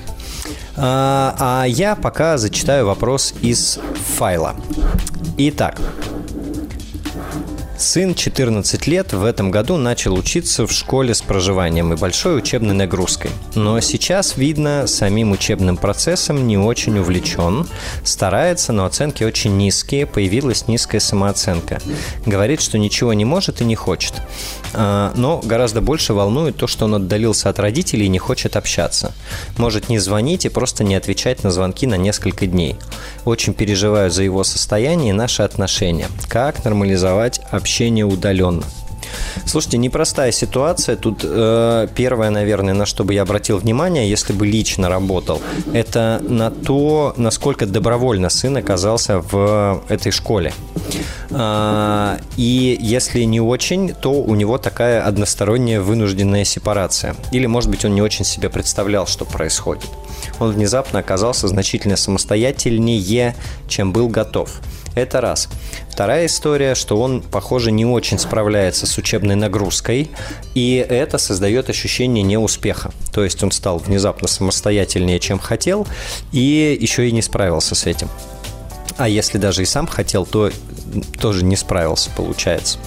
[0.77, 3.79] А, а я пока зачитаю вопрос из
[4.17, 4.57] файла.
[5.37, 5.81] Итак,
[7.83, 12.75] Сын 14 лет в этом году начал учиться в школе с проживанием и большой учебной
[12.75, 13.33] нагрузкой.
[13.57, 17.67] Но сейчас, видно, самим учебным процессом не очень увлечен.
[18.05, 21.81] Старается, но оценки очень низкие, появилась низкая самооценка.
[22.25, 24.15] Говорит, что ничего не может и не хочет.
[24.75, 29.13] А, но гораздо больше волнует то, что он отдалился от родителей и не хочет общаться.
[29.57, 32.77] Может не звонить и просто не отвечать на звонки на несколько дней.
[33.25, 36.09] Очень переживаю за его состояние и наши отношения.
[36.29, 38.65] Как нормализовать общение удаленно?
[39.47, 40.97] Слушайте, непростая ситуация.
[40.97, 45.41] Тут э, первое, наверное, на что бы я обратил внимание, если бы лично работал,
[45.73, 50.53] это на то, насколько добровольно сын оказался в этой школе.
[51.31, 57.17] А, и если не очень, то у него такая односторонняя вынужденная сепарация.
[57.33, 59.89] Или, может быть, он не очень себе представлял, что происходит.
[60.39, 63.35] Он внезапно оказался значительно самостоятельнее,
[63.69, 64.61] чем был готов.
[64.95, 65.49] Это раз.
[65.91, 70.11] Вторая история, что он, похоже, не очень справляется с учебной нагрузкой,
[70.55, 72.93] и это создает ощущение неуспеха.
[73.13, 75.87] То есть он стал внезапно самостоятельнее, чем хотел,
[76.33, 78.09] и еще и не справился с этим.
[78.97, 80.51] А если даже и сам хотел, то
[81.21, 82.79] тоже не справился, получается.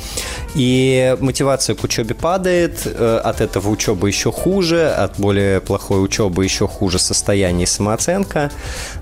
[0.53, 6.43] И мотивация к учебе падает, э, от этого учеба еще хуже, от более плохой учебы
[6.43, 8.51] еще хуже состояние и самооценка,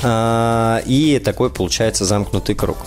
[0.02, 2.78] а, и такой получается замкнутый круг.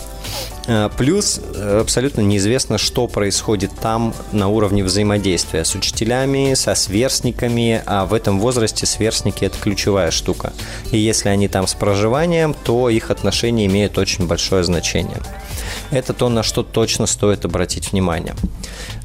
[0.67, 7.81] Э, плюс э, абсолютно неизвестно, что происходит там на уровне взаимодействия с учителями, со сверстниками,
[7.85, 10.51] а в этом возрасте сверстники– это ключевая штука.
[10.91, 15.21] И если они там с проживанием, то их отношения имеют очень большое значение.
[15.89, 18.35] Это то, на что точно стоит обратить внимание.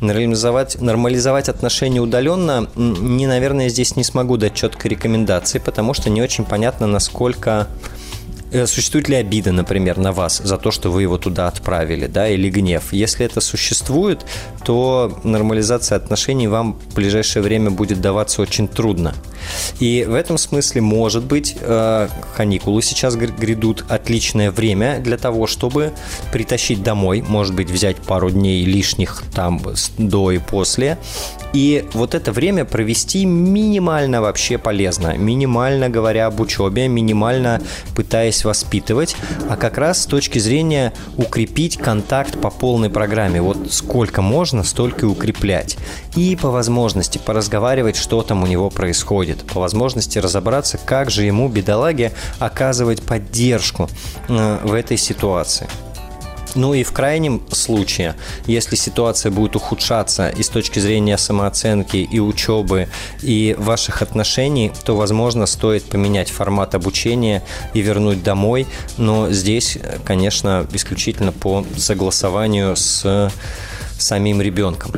[0.00, 6.20] Нормализовать, нормализовать отношения удаленно, не, наверное, здесь не смогу дать четкой рекомендации, потому что не
[6.20, 7.68] очень понятно, насколько
[8.66, 12.50] существует ли обида, например, на вас за то, что вы его туда отправили, да, или
[12.50, 12.92] гнев?
[12.92, 14.24] Если это существует,
[14.64, 19.14] то нормализация отношений вам в ближайшее время будет даваться очень трудно.
[19.80, 25.92] И в этом смысле, может быть, э, каникулы сейчас грядут отличное время для того, чтобы
[26.32, 29.60] притащить домой, может быть, взять пару дней лишних там
[29.98, 30.98] до и после,
[31.52, 37.60] и вот это время провести минимально вообще полезно, минимально говоря об учебе, минимально
[37.94, 39.16] пытаясь воспитывать,
[39.48, 43.42] а как раз с точки зрения укрепить контакт по полной программе.
[43.42, 45.76] Вот сколько можно, столько и укреплять.
[46.16, 49.42] И по возможности поразговаривать, что там у него происходит.
[49.44, 53.88] По возможности разобраться, как же ему, бедолаге, оказывать поддержку
[54.28, 55.68] э, в этой ситуации.
[56.54, 58.14] Ну и в крайнем случае,
[58.46, 62.88] если ситуация будет ухудшаться и с точки зрения самооценки, и учебы,
[63.22, 67.42] и ваших отношений, то, возможно, стоит поменять формат обучения
[67.74, 68.66] и вернуть домой.
[68.98, 73.30] Но здесь, конечно, исключительно по согласованию с
[74.02, 74.92] самим ребенком.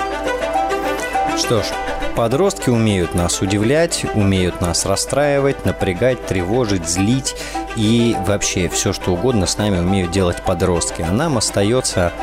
[1.37, 1.65] Что ж,
[2.15, 7.35] Подростки умеют нас удивлять, умеют нас расстраивать, напрягать, тревожить, злить
[7.75, 11.01] и вообще все, что угодно с нами умеют делать подростки.
[11.01, 12.13] А нам остается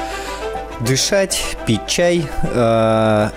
[0.78, 3.30] дышать, пить чай, э,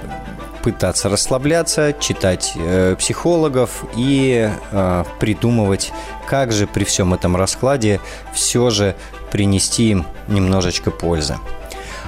[0.62, 5.92] пытаться расслабляться, читать э, психологов и э, придумывать,
[6.28, 8.00] как же при всем этом раскладе
[8.32, 8.96] все же
[9.32, 11.36] принести им немножечко пользы.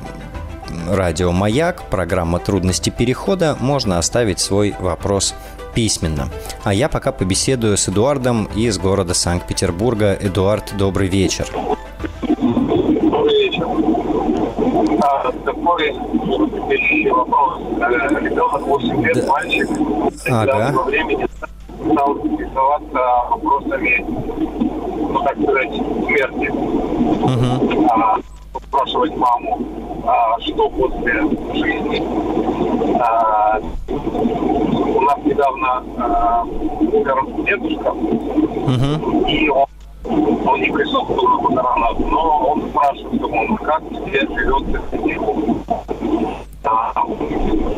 [0.89, 5.35] радио «Маяк», программа «Трудности перехода», можно оставить свой вопрос
[5.75, 6.29] письменно.
[6.65, 10.19] А я пока побеседую с Эдуардом из города Санкт-Петербурга.
[10.21, 11.47] Эдуард, добрый вечер.
[12.41, 13.67] Добрый вечер.
[15.03, 17.59] А, такой следующий вопрос.
[18.21, 19.33] Ребенок 8 лет, да.
[19.33, 19.69] мальчик,
[20.31, 20.73] ага.
[20.77, 21.27] во времени
[21.91, 25.75] стал интересоваться вопросами, ну, так сказать,
[26.07, 26.49] смерти.
[26.51, 27.87] Угу.
[27.91, 28.19] А,
[28.67, 29.59] спрашивать маму,
[30.07, 31.23] а, что после
[31.55, 32.03] жизни.
[33.01, 33.59] А,
[33.89, 39.27] у нас недавно а, умер дедушка, угу.
[39.27, 39.67] и он
[40.59, 44.83] не присутствовал на похоронах, но он спрашивает, он как тебе живется
[46.65, 46.93] а,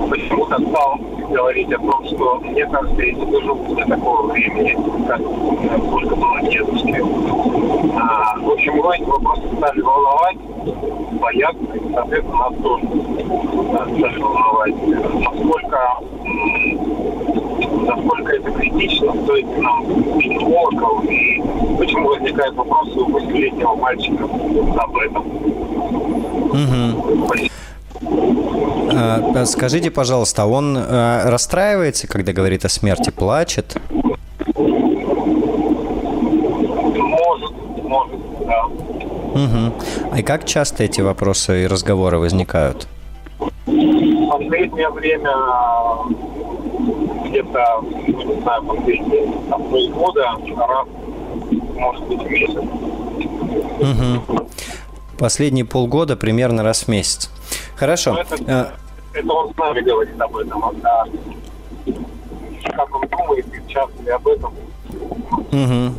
[0.08, 0.98] почему-то стал
[1.30, 6.42] говорить о том, что мне кажется, я не доживу до такого времени, как сколько было
[6.42, 7.02] дедушки.
[7.96, 10.38] А, в общем, его эти вопросы стали волновать,
[11.20, 12.86] бояться, и, соответственно, нас тоже
[13.96, 14.74] стали волновать.
[15.20, 15.98] Насколько,
[17.94, 19.84] насколько это критично, стоит нам
[20.18, 21.42] психологов, и
[21.78, 25.24] почему возникают вопросы у восьмилетнего мальчика об этом.
[26.50, 27.04] Угу.
[29.46, 33.76] Скажите, пожалуйста, он э, расстраивается, когда говорит о смерти, плачет?
[36.96, 38.64] Может, может, да.
[38.64, 39.72] Угу.
[40.12, 42.86] А и как часто эти вопросы и разговоры возникают?
[43.66, 45.30] В последнее время
[47.30, 50.88] где-то, ну, не знаю, последние там, полгода, раз,
[51.74, 52.64] может быть, в месяц.
[53.80, 54.48] Угу.
[55.18, 57.30] Последние полгода примерно раз в месяц.
[57.76, 58.16] Хорошо.
[58.18, 60.64] это, э, это он с нами говорит об этом.
[60.64, 61.04] А
[62.72, 64.54] как он думает, часто ли об этом.
[65.52, 65.94] Угу.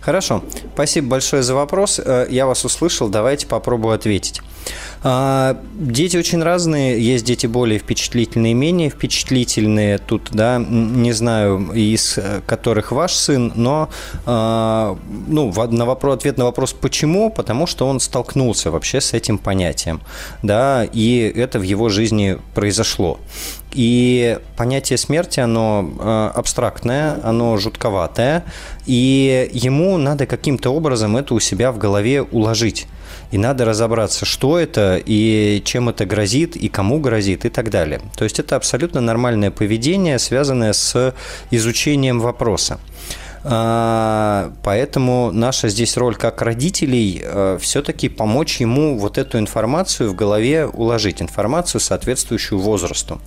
[0.00, 0.42] Хорошо.
[0.74, 2.00] Спасибо большое за вопрос.
[2.04, 3.08] Э, я вас услышал.
[3.08, 4.40] Давайте попробую ответить.
[5.02, 7.00] А, дети очень разные.
[7.00, 9.98] Есть дети более впечатлительные, менее впечатлительные.
[9.98, 13.88] Тут, да, не знаю, из которых ваш сын, но
[14.26, 19.38] а, ну, на вопрос, ответ на вопрос «почему?» Потому что он столкнулся вообще с этим
[19.38, 20.00] понятием.
[20.42, 23.18] Да, и это в его жизни произошло.
[23.72, 28.44] И понятие смерти, оно э, абстрактное, оно жутковатое,
[28.86, 32.86] и ему надо каким-то образом это у себя в голове уложить
[33.30, 38.00] и надо разобраться, что это и чем это грозит, и кому грозит, и так далее.
[38.16, 41.14] То есть это абсолютно нормальное поведение, связанное с
[41.50, 42.80] изучением вопроса.
[43.44, 50.14] А, поэтому наша здесь роль как родителей э, все-таки помочь ему вот эту информацию в
[50.14, 53.20] голове уложить, информацию, соответствующую возрасту.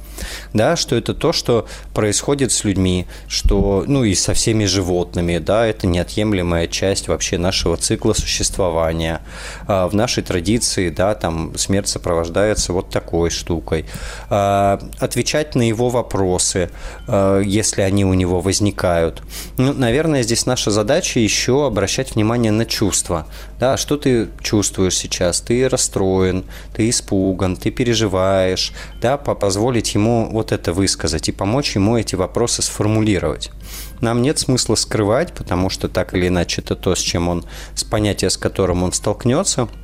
[0.54, 5.66] Да, что это то, что происходит с людьми, что, ну и со всеми животными, да,
[5.66, 9.22] это неотъемлемая часть вообще нашего цикла существования.
[9.68, 13.86] А, в нашей традиции, да, там смерть сопровождается вот такой штукой.
[14.30, 16.70] А, отвечать на его вопросы,
[17.08, 19.22] если они у него возникают.
[19.58, 23.28] Ну, наверное, наверное, здесь наша задача еще обращать внимание на чувства.
[23.60, 25.42] Да, что ты чувствуешь сейчас?
[25.42, 28.74] Ты расстроен, ты испуган, ты переживаешь.
[29.00, 33.52] Да, позволить ему вот это высказать и помочь ему эти вопросы сформулировать.
[34.00, 37.46] Нам нет смысла скрывать, потому что так или иначе это то, с чем он,
[37.76, 39.70] с понятием, с которым он столкнется–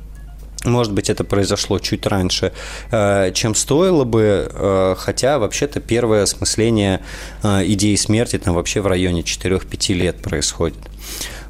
[0.64, 2.52] может быть, это произошло чуть раньше,
[2.90, 7.00] э, чем стоило бы, э, хотя вообще-то первое осмысление
[7.42, 10.78] э, идеи смерти там вообще в районе 4-5 лет происходит.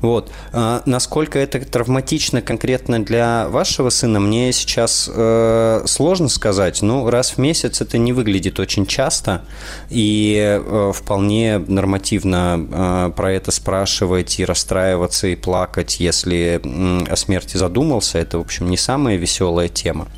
[0.00, 0.30] Вот.
[0.52, 6.82] А насколько это травматично конкретно для вашего сына, мне сейчас э, сложно сказать.
[6.82, 9.42] Ну, раз в месяц это не выглядит очень часто,
[9.90, 17.16] и э, вполне нормативно э, про это спрашивать и расстраиваться и плакать, если э, о
[17.16, 18.18] смерти задумался.
[18.18, 20.08] Это, в общем, не самая веселая тема.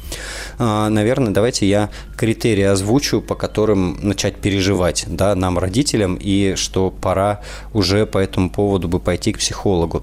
[0.58, 6.90] Э, наверное, давайте я критерии озвучу, по которым начать переживать да, нам, родителям, и что
[6.90, 7.40] пора
[7.72, 10.02] уже по этому поводу бы пойти к психологу психологу.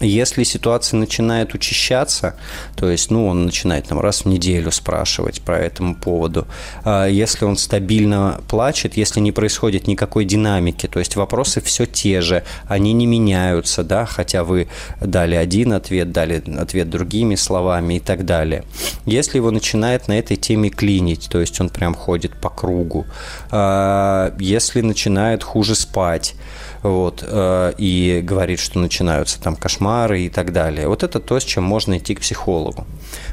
[0.00, 2.34] Если ситуация начинает учащаться,
[2.76, 6.46] то есть, ну, он начинает там раз в неделю спрашивать по этому поводу,
[6.84, 12.20] а если он стабильно плачет, если не происходит никакой динамики, то есть вопросы все те
[12.20, 14.68] же, они не меняются, да, хотя вы
[15.00, 18.64] дали один ответ, дали ответ другими словами и так далее.
[19.06, 23.06] Если его начинает на этой теме клинить, то есть он прям ходит по кругу,
[23.50, 26.34] а если начинает хуже спать,
[26.82, 29.81] вот, э, и говорит, что начинаются там кошмары
[30.26, 30.88] и так далее.
[30.88, 32.86] Вот это то, с чем можно идти к психологу.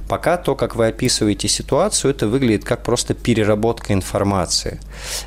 [0.07, 4.79] Пока то, как вы описываете ситуацию, это выглядит как просто переработка информации.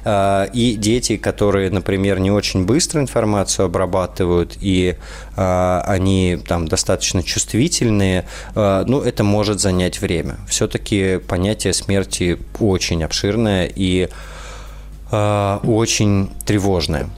[0.04, 4.96] Э, и дети, которые, например, не очень быстро информацию обрабатывают, и
[5.36, 10.36] э, они там достаточно чувствительные, ну, это может занять время.
[10.48, 14.08] Все-таки понятие смерти очень обширное и
[15.10, 17.08] очень тревожное.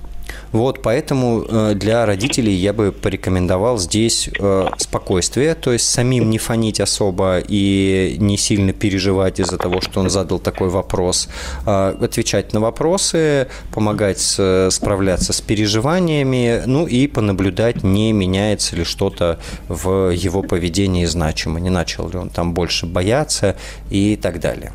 [0.54, 6.38] Вот, поэтому э, для родителей я бы порекомендовал здесь э, спокойствие, то есть самим не
[6.38, 11.28] фонить особо и не сильно переживать из-за того, что он задал такой вопрос,
[11.66, 19.40] а отвечать на вопросы, помогать справляться с переживаниями, ну и понаблюдать, не меняется ли что-то
[19.66, 23.56] в его поведении значимо, не начал ли он там больше бояться
[23.90, 24.72] и так далее.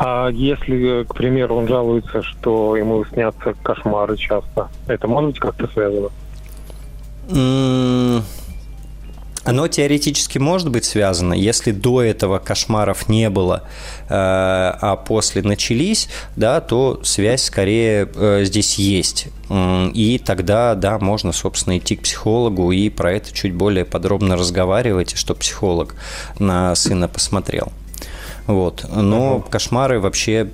[0.00, 5.66] А если, к примеру, он жалуется, что ему снятся кошмары часто, это может быть как-то
[5.68, 6.10] связано?
[9.48, 13.62] Оно теоретически может быть связано, если до этого кошмаров не было,
[14.02, 19.28] э, а после начались, да, то связь скорее э, здесь есть.
[19.50, 25.16] И тогда, да, можно, собственно, идти к психологу и про это чуть более подробно разговаривать,
[25.16, 25.94] что психолог
[26.38, 27.72] на сына посмотрел.
[28.48, 28.86] Вот.
[28.90, 29.50] Но uh-huh.
[29.50, 30.50] кошмары вообще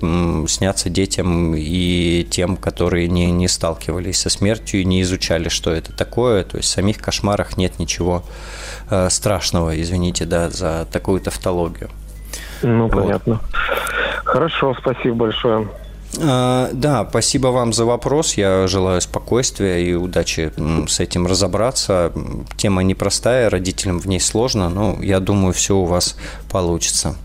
[0.47, 5.93] снятся детям и тем, которые не, не сталкивались со смертью и не изучали, что это
[5.93, 6.43] такое.
[6.43, 8.23] То есть в самих кошмарах нет ничего
[8.89, 11.89] э, страшного, извините, да, за такую тавтологию.
[12.61, 12.91] Ну, вот.
[12.91, 13.39] понятно.
[14.25, 15.69] Хорошо, спасибо большое.
[16.21, 18.33] А, да, спасибо вам за вопрос.
[18.33, 20.51] Я желаю спокойствия и удачи
[20.87, 22.11] с этим разобраться.
[22.57, 26.17] Тема непростая, родителям в ней сложно, но я думаю, все у вас
[26.51, 27.15] получится.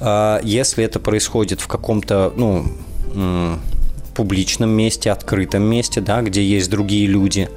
[0.00, 2.66] Э, если это происходит в каком-то, ну,
[4.18, 7.48] публичном месте, открытом месте, да, где есть другие люди.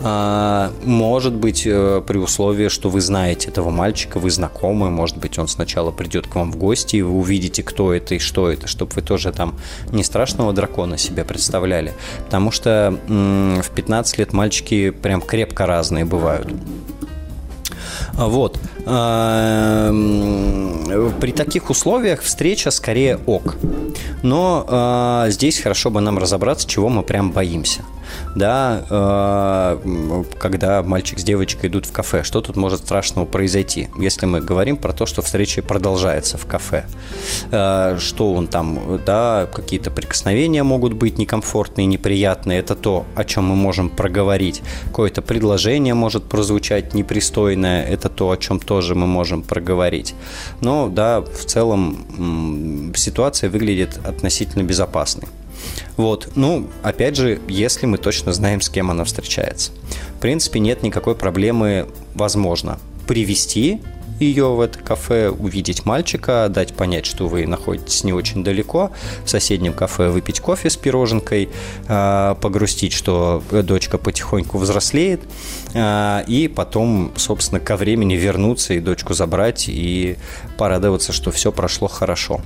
[0.00, 5.38] А, может быть, э, при условии, что вы знаете этого мальчика, вы знакомы, может быть,
[5.38, 8.66] он сначала придет к вам в гости, и вы увидите, кто это и что это,
[8.66, 9.56] чтобы вы тоже там
[9.92, 11.92] не страшного дракона себе представляли.
[12.24, 16.48] Потому что в 15 лет мальчики прям крепко разные бывают.
[18.14, 18.58] Вот.
[18.86, 20.84] Эм,
[21.20, 23.56] при таких условиях встреча скорее ок.
[24.22, 24.66] Но
[25.26, 27.82] э, здесь хорошо бы нам разобраться, чего мы прям боимся
[28.34, 32.22] да, э, когда мальчик с девочкой идут в кафе.
[32.22, 36.84] Что тут может страшного произойти, если мы говорим про то, что встреча продолжается в кафе?
[37.50, 42.60] Э, что он там, да, какие-то прикосновения могут быть некомфортные, неприятные.
[42.60, 44.62] Это то, о чем мы можем проговорить.
[44.86, 47.84] Какое-то предложение может прозвучать непристойное.
[47.84, 50.14] Это то, о чем тоже мы можем проговорить.
[50.60, 55.28] Но, да, в целом ситуация выглядит относительно безопасной.
[55.96, 56.30] Вот.
[56.34, 59.72] Ну, опять же, если мы точно знаем, с кем она встречается.
[60.16, 63.80] В принципе, нет никакой проблемы, возможно, привести
[64.18, 68.90] ее в это кафе, увидеть мальчика, дать понять, что вы находитесь не очень далеко,
[69.24, 71.50] в соседнем кафе выпить кофе с пироженкой,
[71.86, 75.20] а, погрустить, что дочка потихоньку взрослеет,
[75.74, 80.16] а, и потом, собственно, ко времени вернуться и дочку забрать и
[80.56, 82.40] порадоваться, что все прошло хорошо.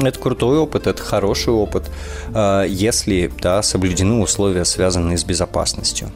[0.00, 1.90] Это крутой опыт, это хороший опыт,
[2.32, 6.10] а, если да, соблюдены условия, связанные с безопасностью.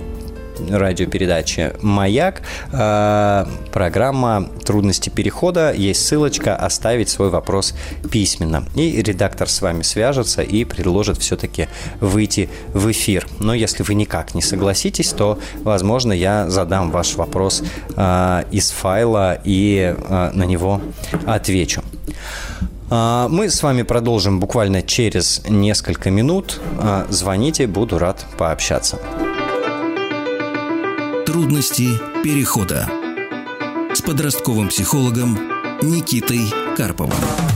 [0.69, 2.41] радиопередачи «Маяк».
[2.71, 5.73] А, программа «Трудности перехода».
[5.73, 7.73] Есть ссылочка «Оставить свой вопрос
[8.11, 8.65] письменно».
[8.75, 11.67] И редактор с вами свяжется и предложит все-таки
[11.99, 13.27] выйти в эфир.
[13.39, 17.63] Но если вы никак не согласитесь, то, возможно, я задам ваш вопрос
[17.95, 20.81] а, из файла и а, на него
[21.25, 21.81] отвечу.
[22.89, 26.61] Мы с вами продолжим буквально через несколько минут.
[27.09, 28.99] Звоните, буду рад пообщаться.
[31.33, 31.89] Трудности
[32.23, 32.87] перехода
[33.91, 35.35] с подростковым психологом
[35.81, 36.41] Никитой
[36.77, 37.52] Карповым.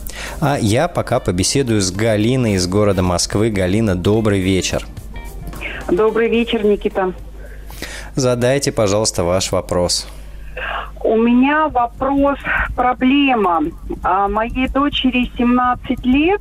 [0.41, 3.51] А я пока побеседую с Галиной из города Москвы.
[3.51, 4.87] Галина, добрый вечер.
[5.91, 7.13] Добрый вечер, Никита.
[8.15, 10.09] Задайте, пожалуйста, ваш вопрос.
[11.03, 12.39] У меня вопрос,
[12.75, 13.63] проблема.
[14.03, 16.41] А, моей дочери 17 лет,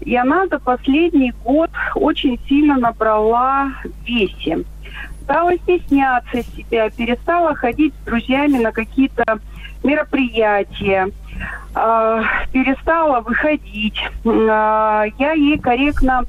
[0.00, 4.64] и она за последний год очень сильно набрала в весе.
[5.24, 9.40] Стала стесняться себя, перестала ходить с друзьями на какие-то
[9.82, 11.08] мероприятия
[11.74, 12.22] э,
[12.52, 14.00] перестала выходить.
[14.24, 16.24] Э, я ей корректно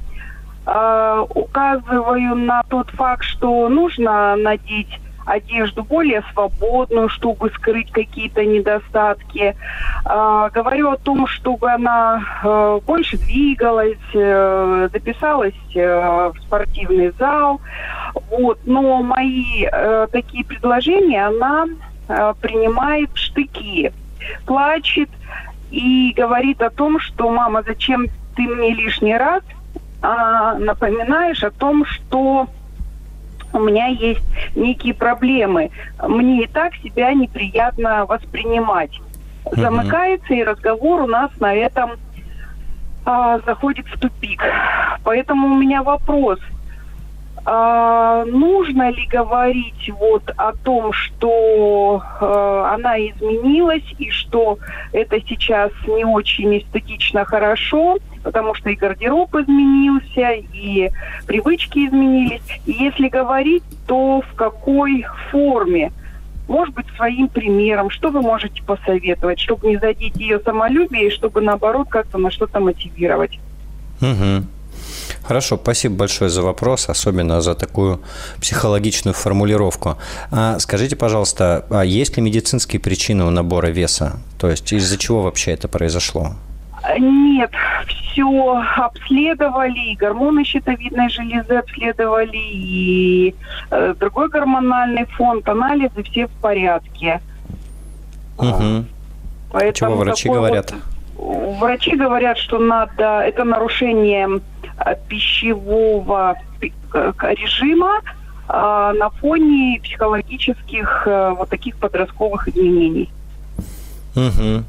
[0.65, 4.99] э, указываю на тот факт, что нужно надеть
[5.29, 9.55] одежду более свободную, чтобы скрыть какие-то недостатки.
[10.05, 17.61] Э, говорю о том, чтобы она э, больше двигалась, э, записалась э, в спортивный зал.
[18.29, 18.59] Вот.
[18.65, 21.65] Но мои э, такие предложения она
[22.07, 23.91] э, принимает в штыки
[24.45, 25.09] плачет
[25.71, 29.43] и говорит о том, что мама, зачем ты мне лишний раз
[30.01, 32.47] а, напоминаешь о том, что
[33.51, 34.23] у меня есть
[34.55, 35.71] некие проблемы.
[36.01, 38.91] Мне и так себя неприятно воспринимать.
[39.51, 41.91] Замыкается, и разговор у нас на этом
[43.05, 44.41] а, заходит в тупик.
[45.03, 46.39] Поэтому у меня вопрос–
[47.45, 54.57] а, нужно ли говорить вот о том, что э, она изменилась и что
[54.91, 60.89] это сейчас не очень эстетично хорошо, потому что и гардероб изменился, и
[61.27, 62.41] привычки изменились.
[62.65, 65.91] И если говорить, то в какой форме?
[66.47, 67.91] может быть, своим примером.
[67.91, 72.59] Что вы можете посоветовать, чтобы не задеть ее самолюбие и чтобы, наоборот, как-то на что-то
[72.59, 73.39] мотивировать?
[74.01, 74.45] Угу.
[75.23, 78.01] Хорошо, спасибо большое за вопрос, особенно за такую
[78.41, 79.97] психологичную формулировку.
[80.31, 84.19] А скажите, пожалуйста, а есть ли медицинские причины у набора веса?
[84.39, 86.35] То есть из-за чего вообще это произошло?
[86.97, 87.51] Нет,
[87.87, 93.35] все обследовали, и гормоны щитовидной железы обследовали, и
[93.69, 97.21] э, другой гормональный фонд, анализы все в порядке.
[98.37, 98.85] Угу.
[99.51, 100.71] Поэтому Чего врачи говорят?
[100.71, 104.39] Вот, врачи говорят, что надо, это нарушение
[105.07, 108.01] пищевого э, режима
[108.47, 113.09] э, на фоне психологических э, вот таких подростковых изменений.
[114.15, 114.63] Угу.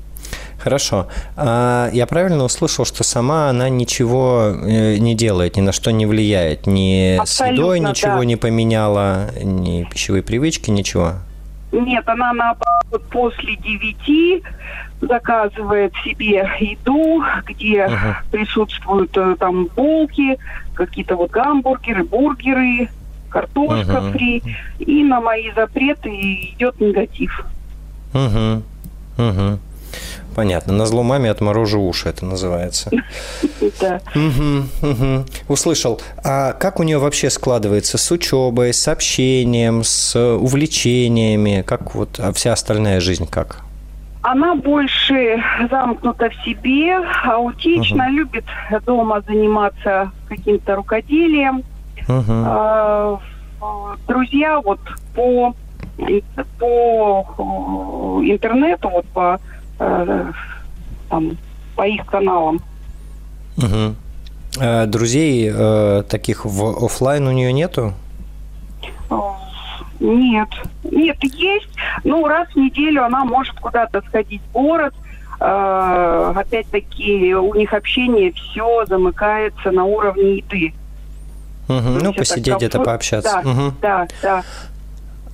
[0.58, 1.06] Хорошо.
[1.36, 6.04] А я правильно услышал, что сама она ничего э, не делает, ни на что не
[6.04, 8.24] влияет, ни Абсолютно, с едой ничего да.
[8.26, 11.14] не поменяла, ни пищевые привычки, ничего?
[11.72, 14.42] Нет, она наоборот после девяти
[15.01, 20.38] заказывает себе еду, где uh присутствуют э, там булки,
[20.74, 22.88] какие-то вот гамбургеры, бургеры,
[23.28, 24.42] картошка uh фри.
[24.78, 27.44] И на мои запреты идет негатив.
[28.12, 28.62] Угу.
[29.18, 29.59] Угу.
[30.34, 30.72] Понятно.
[30.72, 32.90] На зло маме отморожу уши, это называется.
[33.80, 34.01] Да.
[35.48, 36.01] Услышал.
[36.22, 41.62] А как у нее вообще складывается с учебой, с общением, с увлечениями?
[41.66, 43.62] Как вот а вся остальная жизнь как?
[44.23, 48.12] Она больше замкнута в себе, аутична, угу.
[48.12, 48.45] любит
[48.85, 51.62] дома заниматься каким-то рукоделием.
[52.09, 53.21] Угу.
[54.09, 54.81] друзья вот
[55.14, 55.55] по
[56.59, 57.23] по
[58.25, 59.39] интернету, вот по
[59.81, 60.31] Э,
[61.09, 61.39] там,
[61.75, 62.61] по их каналам.
[64.59, 67.95] А друзей э, таких в офлайн у нее нету?
[70.01, 70.48] Нет.
[70.84, 71.68] Нет, есть.
[72.05, 74.94] Ну, раз в неделю она может куда-то сходить в город.
[75.40, 80.72] Э, опять-таки, у них общение все замыкается на уровне еды.
[81.68, 82.03] Угу.
[82.03, 83.40] Ну, посидеть где-то, пообщаться.
[83.44, 83.74] Да, угу.
[83.80, 84.42] да, да.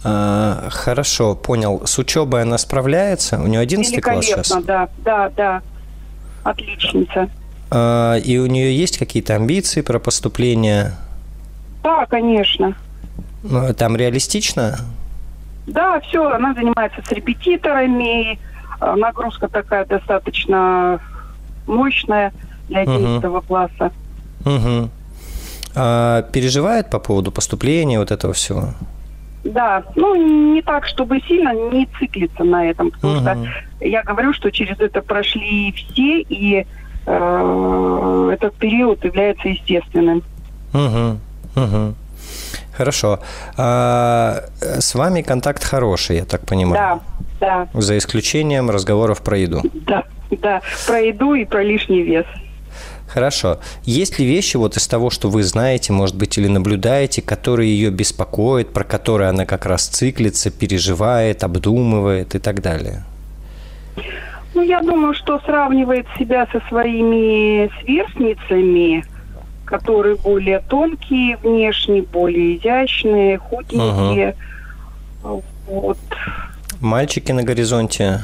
[0.05, 1.83] А, хорошо, понял.
[1.87, 3.41] С учебой она справляется?
[3.41, 4.53] У нее 11 класс сейчас?
[4.65, 5.63] да, да, да.
[6.45, 7.29] Отличница.
[7.71, 10.93] А, и у нее есть какие-то амбиции про поступление?
[11.83, 12.77] Да, конечно.
[13.51, 14.77] Ну, там реалистично?
[15.67, 18.39] Да, все, она занимается с репетиторами,
[18.81, 21.01] а, нагрузка такая достаточно
[21.67, 22.33] мощная
[22.69, 23.41] для 11 угу.
[23.43, 23.91] класса.
[24.45, 24.91] Угу.
[25.75, 28.69] А переживает по поводу поступления вот этого всего?
[29.45, 30.15] Да, ну
[30.53, 33.23] не так, чтобы сильно не циклиться на этом, потому угу.
[33.23, 33.39] что
[33.81, 36.67] я говорю, что через это прошли все, и
[37.07, 40.23] э, этот период является естественным.
[40.73, 41.19] Угу,
[41.57, 41.95] угу.
[42.77, 43.21] Хорошо.
[43.57, 47.01] А, с вами контакт хороший, я так понимаю.
[47.41, 47.81] Да, да.
[47.81, 49.63] За исключением разговоров про еду.
[49.87, 52.27] Да, да, про еду и про лишний вес.
[53.09, 53.59] Хорошо.
[53.85, 57.91] Есть ли вещи вот из того, что вы знаете, может быть, или наблюдаете, которые ее
[57.91, 63.05] беспокоят, про которые она как раз циклится, переживает, обдумывает и так далее?
[64.55, 69.05] Ну, я думаю, что сравнивает себя со своими сверстницами,
[69.67, 74.35] которые более тонкие внешне, более изящные, худенькие.
[75.23, 75.43] Ага.
[75.67, 75.99] Вот.
[76.81, 78.21] Мальчики на горизонте?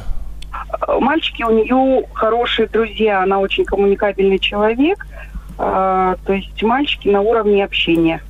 [1.01, 5.07] Мальчики у нее хорошие друзья, она очень коммуникабельный человек.
[5.59, 8.23] А, то есть мальчики на уровне общения.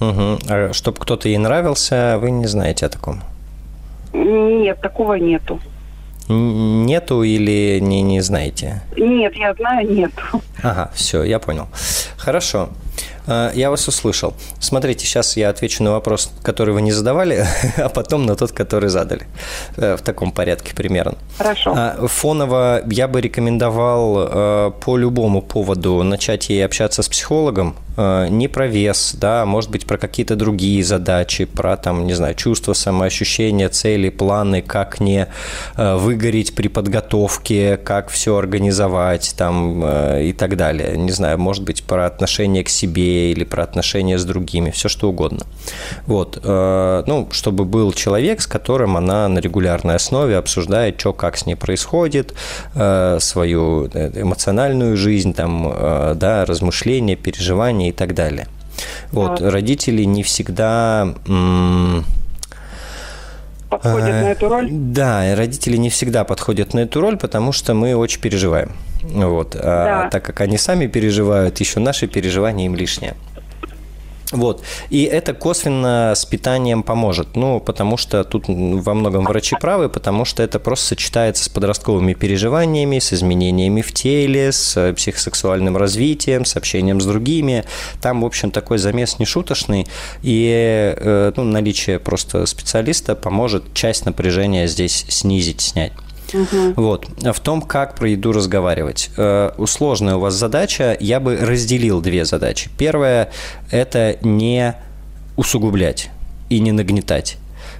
[0.00, 0.38] Угу.
[0.48, 3.20] А чтобы кто-то ей нравился, вы не знаете о таком?
[4.12, 5.60] Нет, такого нету.
[6.28, 8.82] Нету или не, не знаете?
[8.96, 10.42] Нет, я знаю, нету.
[10.62, 11.68] Ага, все, я понял.
[12.16, 12.68] Хорошо.
[13.26, 14.34] А, я вас услышал.
[14.58, 18.88] Смотрите, сейчас я отвечу на вопрос, который вы не задавали, а потом на тот, который
[18.88, 19.26] задали.
[19.76, 21.18] Э, в таком порядке примерно.
[21.36, 21.74] Хорошо.
[21.76, 28.46] А, фоново я бы рекомендовал э, по любому поводу начать ей общаться с психологом, не
[28.46, 33.68] про вес, да, может быть, про какие-то другие задачи, про там, не знаю, чувство, самоощущение,
[33.68, 35.26] цели, планы, как не
[35.76, 40.96] э, выгореть при подготовке, как все организовать там э, и так далее.
[40.96, 45.08] Не знаю, может быть, про отношение к себе или про отношения с другими, все что
[45.08, 45.44] угодно.
[46.06, 51.46] Вот, ну, чтобы был человек, с которым она на регулярной основе обсуждает, что как с
[51.46, 52.34] ней происходит,
[52.74, 55.74] свою эмоциональную жизнь, там,
[56.16, 58.46] да, размышления, переживания и так далее.
[59.10, 59.50] Вот, да.
[59.50, 61.14] родители не всегда
[63.68, 64.68] подходят а, на эту роль?
[64.70, 68.72] Да, родители не всегда подходят на эту роль, потому что мы очень переживаем.
[69.02, 69.54] Вот.
[69.56, 70.06] А да.
[70.06, 73.14] А так как они сами переживают, еще наши переживания им лишние.
[74.32, 74.62] Вот.
[74.90, 77.34] И это косвенно с питанием поможет.
[77.34, 82.12] Ну, потому что тут во многом врачи правы, потому что это просто сочетается с подростковыми
[82.14, 87.64] переживаниями, с изменениями в теле, с психосексуальным развитием, с общением с другими.
[88.02, 89.86] Там, в общем, такой замес нешуточный,
[90.22, 95.92] и э, ну, наличие просто специалиста поможет часть напряжения здесь снизить, снять.
[96.34, 96.74] Угу.
[96.76, 97.06] Вот.
[97.18, 99.10] В том, как про еду разговаривать.
[99.16, 100.96] Э, сложная у вас задача.
[101.00, 102.70] Я бы разделил две задачи.
[102.78, 103.30] Первая–
[103.70, 104.74] это не
[105.36, 106.10] усугублять
[106.48, 107.38] и не нагнетать.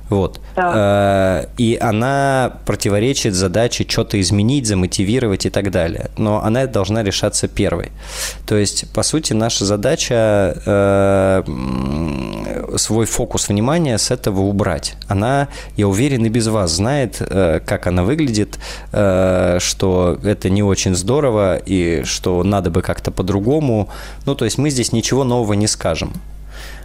[0.09, 0.40] Вот.
[0.56, 1.44] Да.
[1.44, 6.11] Э, и она противоречит задаче что-то изменить, замотивировать и так далее.
[6.16, 7.92] Но она должна решаться первой.
[8.46, 11.42] То есть, по сути, наша задача э,
[12.76, 14.96] свой фокус внимания с этого убрать.
[15.09, 18.59] Она, я уверен, и без вас знает, э, как она выглядит,
[18.90, 23.88] что это не очень здорово и что надо бы как-то по-другому.
[24.26, 26.12] Ну, то есть мы здесь ничего нового не скажем.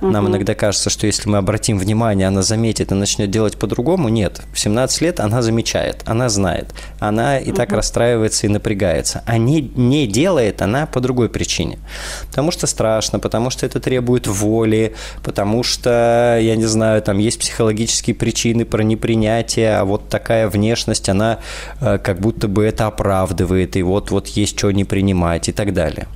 [0.02, 4.10] Нам иногда кажется, что если мы обратим внимание, она заметит и начнет делать по-другому.
[4.10, 6.74] Нет, в 17 лет она замечает, она знает.
[7.00, 7.58] Она и угу.
[7.58, 9.24] так расстраивается и напрягается.
[9.26, 11.80] А не, не делает она по другой причине.
[12.28, 17.40] Потому что страшно, потому что это требует воли, потому что, я не знаю, там есть
[17.40, 21.40] психологические причины про непринятие, а вот такая внешность, она
[21.82, 25.74] э, как будто бы это оправдывает, и вот, вот есть что не принимать и так
[25.74, 26.08] далее.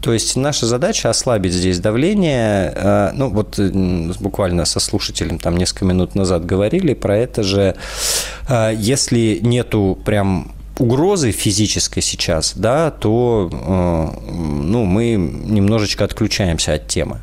[0.00, 2.72] То есть наша задача ослабить здесь давление.
[2.74, 3.58] Э, ну, вот
[4.20, 7.74] буквально со слушателем там несколько минут назад говорили про это же.
[8.48, 16.88] Э, если нету прям угрозы физической сейчас, да, то э, ну, мы немножечко отключаемся от
[16.88, 17.20] темы.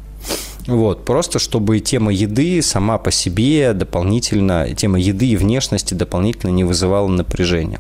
[0.68, 6.64] Вот, просто чтобы тема еды сама по себе дополнительно, тема еды и внешности дополнительно не
[6.64, 7.80] вызывала напряжения.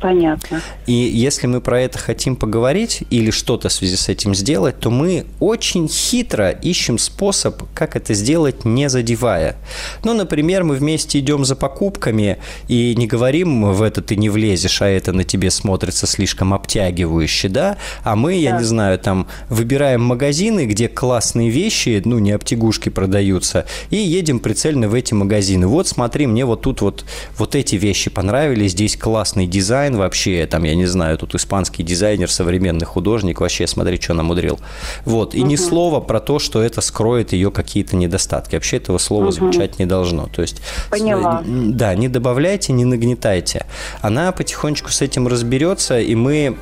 [0.00, 0.62] Понятно.
[0.86, 4.90] И если мы про это хотим поговорить или что-то в связи с этим сделать, то
[4.90, 9.56] мы очень хитро ищем способ, как это сделать, не задевая.
[10.02, 14.80] Ну, например, мы вместе идем за покупками и не говорим в это ты не влезешь,
[14.80, 17.76] а это на тебе смотрится слишком обтягивающе, да?
[18.02, 23.66] А мы, я не знаю, там выбираем магазины, где классные вещи, ну, не обтягушки продаются,
[23.90, 25.66] и едем прицельно в эти магазины.
[25.66, 27.04] Вот смотри, мне вот тут вот,
[27.36, 31.82] вот эти вещи понравились, здесь классный дизайн, дизайн вообще, там, я не знаю, тут испанский
[31.82, 34.58] дизайнер, современный художник, вообще смотри, что намудрил.
[35.04, 35.48] Вот, и угу.
[35.48, 38.56] ни слова про то, что это скроет ее какие-то недостатки.
[38.56, 39.32] Вообще этого слова угу.
[39.32, 40.28] звучать не должно.
[40.28, 41.42] То есть, Поняла.
[41.44, 43.66] да, не добавляйте, не нагнетайте.
[44.02, 46.56] Она потихонечку с этим разберется, и мы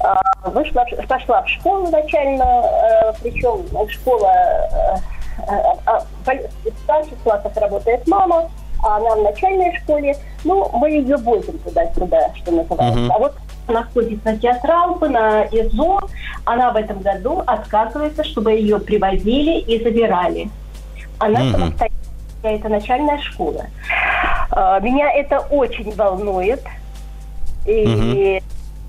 [0.00, 4.98] А, вышла, пошла в школу начально, э, причем школа э,
[5.46, 8.50] а, а, в старших классах работает мама,
[8.84, 10.16] а она в начальной школе.
[10.44, 13.00] Ну, мы ее возим туда-сюда, что называется.
[13.00, 13.12] Uh-huh.
[13.12, 13.34] А вот
[13.68, 16.00] она ходит на театралку, на ИЗО.
[16.44, 20.48] Она в этом году отказывается, чтобы ее привозили и забирали.
[21.18, 21.52] Она uh-huh.
[21.52, 21.96] самостоятельно,
[22.42, 23.66] это начальная школа.
[24.50, 26.62] А, меня это очень волнует.
[27.66, 28.42] И uh-huh.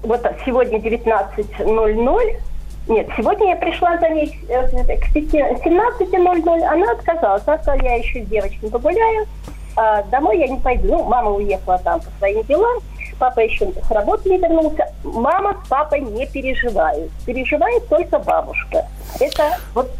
[0.03, 2.39] вот сегодня 19.00
[2.88, 7.43] нет, сегодня я пришла за ней э, к 17.00, она отказалась.
[7.45, 9.27] Она сказала, я еще с девочкой погуляю,
[9.75, 10.88] а домой я не пойду.
[10.88, 12.80] Ну, мама уехала там по своим делам,
[13.20, 14.86] папа еще с работы не вернулся.
[15.03, 17.11] Мама с папой не переживают.
[17.26, 18.86] Переживает только бабушка.
[19.20, 19.91] Это вот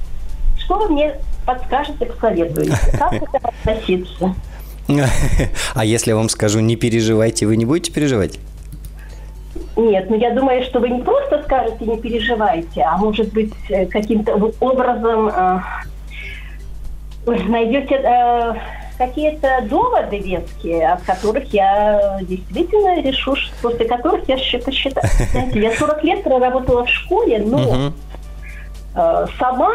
[0.58, 1.16] что вы мне
[1.46, 2.78] подскажете, посоветуете?
[2.98, 4.36] Как к этому относиться?
[5.76, 8.40] А если я вам скажу, не переживайте, вы не будете переживать?
[9.76, 13.86] Нет, ну я думаю, что вы не просто скажете не переживайте, а может быть э,
[13.86, 15.62] каким-то образом э,
[17.26, 18.54] найдете э,
[19.00, 25.08] какие-то доводы веские, от которых я действительно решу, после которых я посчитаю.
[25.32, 27.94] Знаете, я 40 лет проработала в школе, но
[28.96, 29.72] э, сама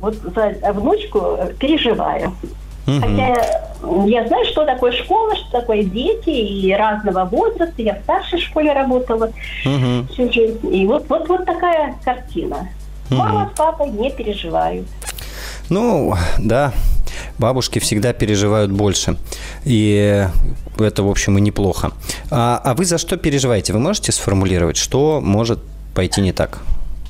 [0.00, 2.32] вот за внучку переживаю.
[2.86, 3.00] Угу.
[3.00, 3.64] Хотя
[4.06, 7.82] я знаю, что такое школа, что такое дети и разного возраста.
[7.82, 9.32] Я в старшей школе работала
[9.64, 10.06] угу.
[10.12, 10.74] всю жизнь.
[10.74, 12.68] И вот, вот, вот такая картина.
[13.10, 13.18] Угу.
[13.18, 14.86] Мама с папой не переживают.
[15.68, 16.72] Ну, да,
[17.40, 19.16] бабушки всегда переживают больше.
[19.64, 20.26] И
[20.78, 21.90] это, в общем, и неплохо.
[22.30, 23.72] А, а вы за что переживаете?
[23.72, 25.58] Вы можете сформулировать, что может
[25.94, 26.60] пойти не так?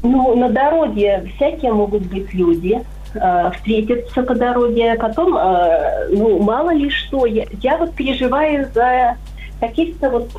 [0.03, 2.81] Ну, на дороге всякие могут быть люди,
[3.15, 7.27] э, встретиться по дороге, потом, э, ну, мало ли что.
[7.27, 9.17] Я, я вот переживаю за
[9.61, 10.31] каких-то вот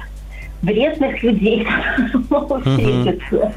[0.61, 1.67] вредных людей,
[2.29, 3.53] могут встретиться.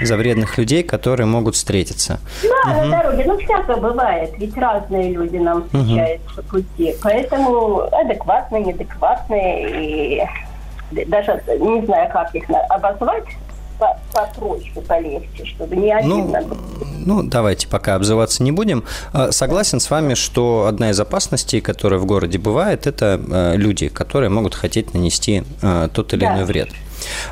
[0.00, 2.18] За вредных людей, которые могут встретиться.
[2.42, 2.86] Да, угу.
[2.86, 3.24] на дороге.
[3.26, 4.32] Ну, всякое бывает.
[4.38, 6.48] Ведь разные люди нам встречаются угу.
[6.48, 6.94] пути.
[7.02, 10.18] Поэтому адекватные, неадекватные.
[10.18, 10.22] И
[11.06, 13.24] даже не знаю, как их обозвать
[14.12, 16.56] попроще, полегче, чтобы не обидно ну,
[17.04, 18.84] Ну, давайте пока обзываться не будем.
[19.12, 23.88] А, согласен с вами, что одна из опасностей, которая в городе бывает, это а, люди,
[23.88, 26.34] которые могут хотеть нанести а, тот или да.
[26.34, 26.70] иной вред.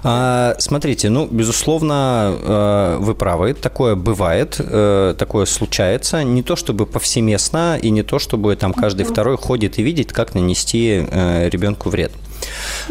[0.03, 7.91] Смотрите, ну, безусловно, вы правы, такое бывает, э, такое случается, не то чтобы повсеместно, и
[7.91, 12.11] не то чтобы там каждый второй ходит и видит, как нанести э, ребенку вред.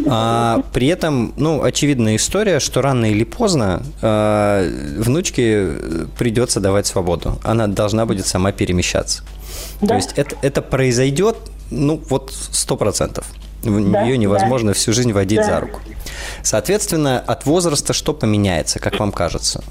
[0.08, 5.70] А, при этом, ну, очевидная история, что рано или поздно а, внучке
[6.18, 7.40] придется давать свободу.
[7.44, 9.24] Она должна будет сама перемещаться.
[9.82, 9.88] Да.
[9.88, 11.38] То есть это, это произойдет,
[11.72, 13.26] ну, вот сто процентов.
[13.64, 14.74] Да, Ее невозможно да.
[14.74, 15.46] всю жизнь водить да.
[15.46, 15.82] за руку.
[16.44, 19.64] Соответственно, от возраста что поменяется, как вам кажется?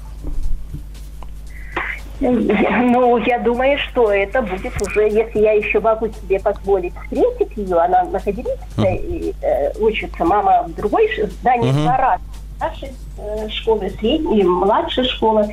[2.21, 7.77] Ну, я думаю, что это будет уже, если я еще могу себе позволить встретить ее,
[7.77, 8.97] она находится uh-huh.
[8.97, 11.09] и э, учится, мама в другой
[11.39, 12.23] здании два раза
[12.57, 15.47] старшей э, школы, средней, младшей школы.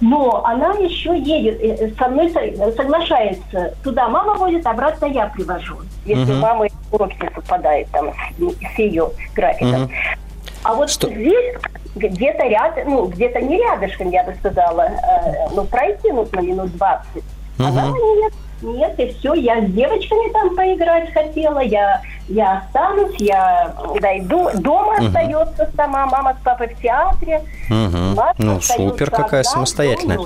[0.00, 2.30] Но она еще едет, э, со мной
[2.76, 3.74] соглашается.
[3.84, 5.76] Туда мама водит, обратно я привожу.
[6.04, 6.40] Если uh-huh.
[6.40, 9.84] мама уроки не совпадает там с, с ее графиком.
[9.84, 9.90] Uh-huh.
[10.64, 11.08] А вот Что?
[11.08, 11.54] здесь
[11.94, 17.06] где-то рядом, ну, где-то не рядышком, я бы сказала, э, ну, пройти нужно минут 20.
[17.16, 17.24] Угу.
[17.58, 23.74] Она нет, нет, и все, я с девочками там поиграть хотела, я, я останусь, я
[24.00, 25.06] дойду, дома угу.
[25.06, 27.42] остается сама, мама с папой в театре.
[27.68, 28.20] Угу.
[28.38, 30.18] Ну, супер, какая одна, самостоятельная.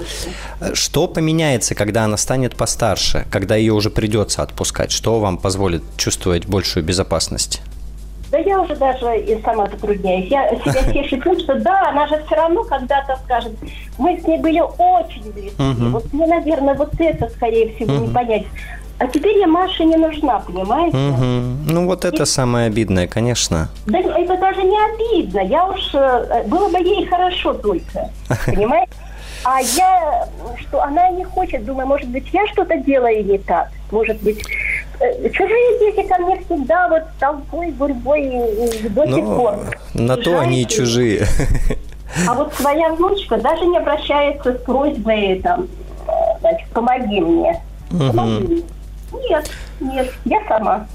[0.73, 4.93] Что поменяется, когда она станет постарше, когда ее уже придется отпускать?
[4.93, 7.61] Что вам позволит чувствовать большую безопасность?
[8.31, 10.31] Да я уже даже и сама затрудняюсь.
[10.31, 13.53] Я себя тешу тем, что да, она же все равно когда-то скажет,
[13.97, 15.63] мы с ней были очень близки.
[15.63, 15.91] Угу.
[15.91, 18.07] Вот мне, наверное, вот это, скорее всего, угу.
[18.07, 18.47] не понять.
[18.99, 20.97] А теперь я Маше не нужна, понимаете?
[20.97, 21.73] Угу.
[21.73, 22.27] Ну вот это и...
[22.27, 23.69] самое обидное, конечно.
[23.87, 25.41] Да это даже не обидно.
[25.41, 25.95] Я уж...
[25.95, 28.11] Э, было бы ей хорошо только.
[28.47, 28.93] Понимаете?
[29.45, 33.69] А я, что она не хочет, думаю, может быть, я что-то делаю не так.
[33.93, 34.45] Может быть,
[35.33, 38.31] чужие дети ко мне всегда вот толпой, гурьбой
[38.91, 39.79] до сих ну, пор.
[39.95, 41.27] На то они и чужие.
[42.27, 45.69] А вот своя внучка даже не обращается с просьбой, там,
[46.07, 47.61] э, значит, помоги мне.
[47.91, 48.65] Помоги.
[49.29, 50.87] Нет, нет, я сама.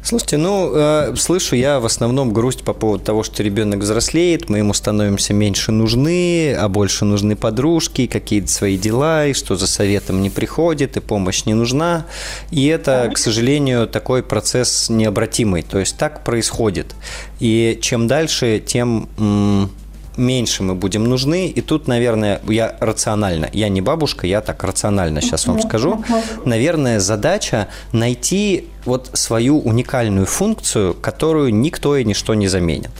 [0.00, 4.58] Слушайте, ну, э, слышу я в основном грусть по поводу того, что ребенок взрослеет, мы
[4.58, 10.22] ему становимся меньше нужны, а больше нужны подружки, какие-то свои дела, и что за советом
[10.22, 12.06] не приходит, и помощь не нужна.
[12.50, 15.62] И это, к сожалению, такой процесс необратимый.
[15.62, 16.94] То есть так происходит.
[17.40, 19.08] И чем дальше, тем...
[19.18, 19.70] М-
[20.18, 21.46] меньше мы будем нужны.
[21.48, 26.04] И тут, наверное, я рационально, я не бабушка, я так рационально сейчас вам скажу.
[26.44, 32.90] Наверное, задача найти вот свою уникальную функцию, которую никто и ничто не заменит.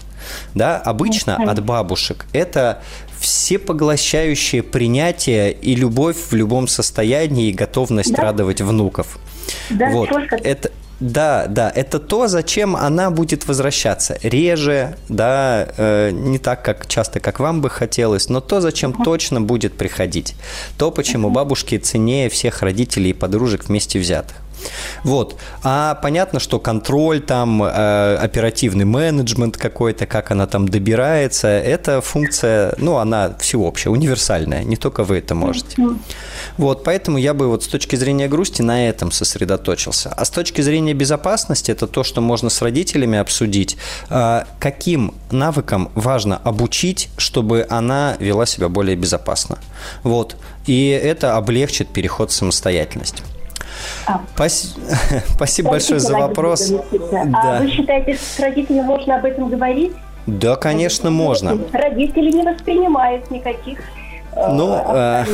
[0.54, 2.82] Да, обычно от бабушек это
[3.18, 8.22] всепоглощающее принятие и любовь в любом состоянии и готовность да?
[8.22, 9.18] радовать внуков.
[9.70, 10.10] Да, вот.
[10.44, 10.70] Это,
[11.00, 14.18] да, да, это то, зачем она будет возвращаться.
[14.22, 19.04] Реже, да, э, не так, как часто, как вам бы хотелось, но то, зачем uh-huh.
[19.04, 20.34] точно будет приходить.
[20.76, 21.34] То, почему uh-huh.
[21.34, 24.36] бабушки ценнее всех родителей и подружек вместе взятых.
[25.04, 25.36] Вот.
[25.62, 32.74] А понятно, что контроль там, э, оперативный менеджмент какой-то, как она там добирается, это функция,
[32.78, 35.76] ну, она всеобщая, универсальная, не только вы это можете.
[36.56, 40.10] Вот, поэтому я бы вот с точки зрения грусти на этом сосредоточился.
[40.10, 43.76] А с точки зрения безопасности, это то, что можно с родителями обсудить,
[44.10, 49.58] э, каким навыкам важно обучить, чтобы она вела себя более безопасно.
[50.02, 50.36] Вот.
[50.66, 53.22] И это облегчит переход в самостоятельность.
[54.06, 54.22] А.
[55.34, 56.72] Спасибо большое за вопрос.
[57.34, 59.92] А вы считаете, с родителями можно об этом говорить?
[60.26, 61.58] Да, конечно, можно.
[61.72, 63.78] Родители не воспринимают никаких
[64.32, 65.24] э, ну, э,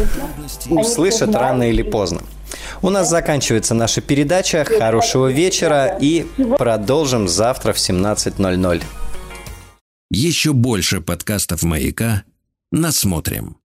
[0.70, 2.20] услышат рано или поздно.
[2.80, 4.64] У нас заканчивается наша передача.
[4.64, 6.26] Хорошего вечера и
[6.58, 8.82] продолжим завтра в 17.00.
[10.10, 12.22] Еще больше подкастов «Маяка»
[12.70, 13.56] насмотрим.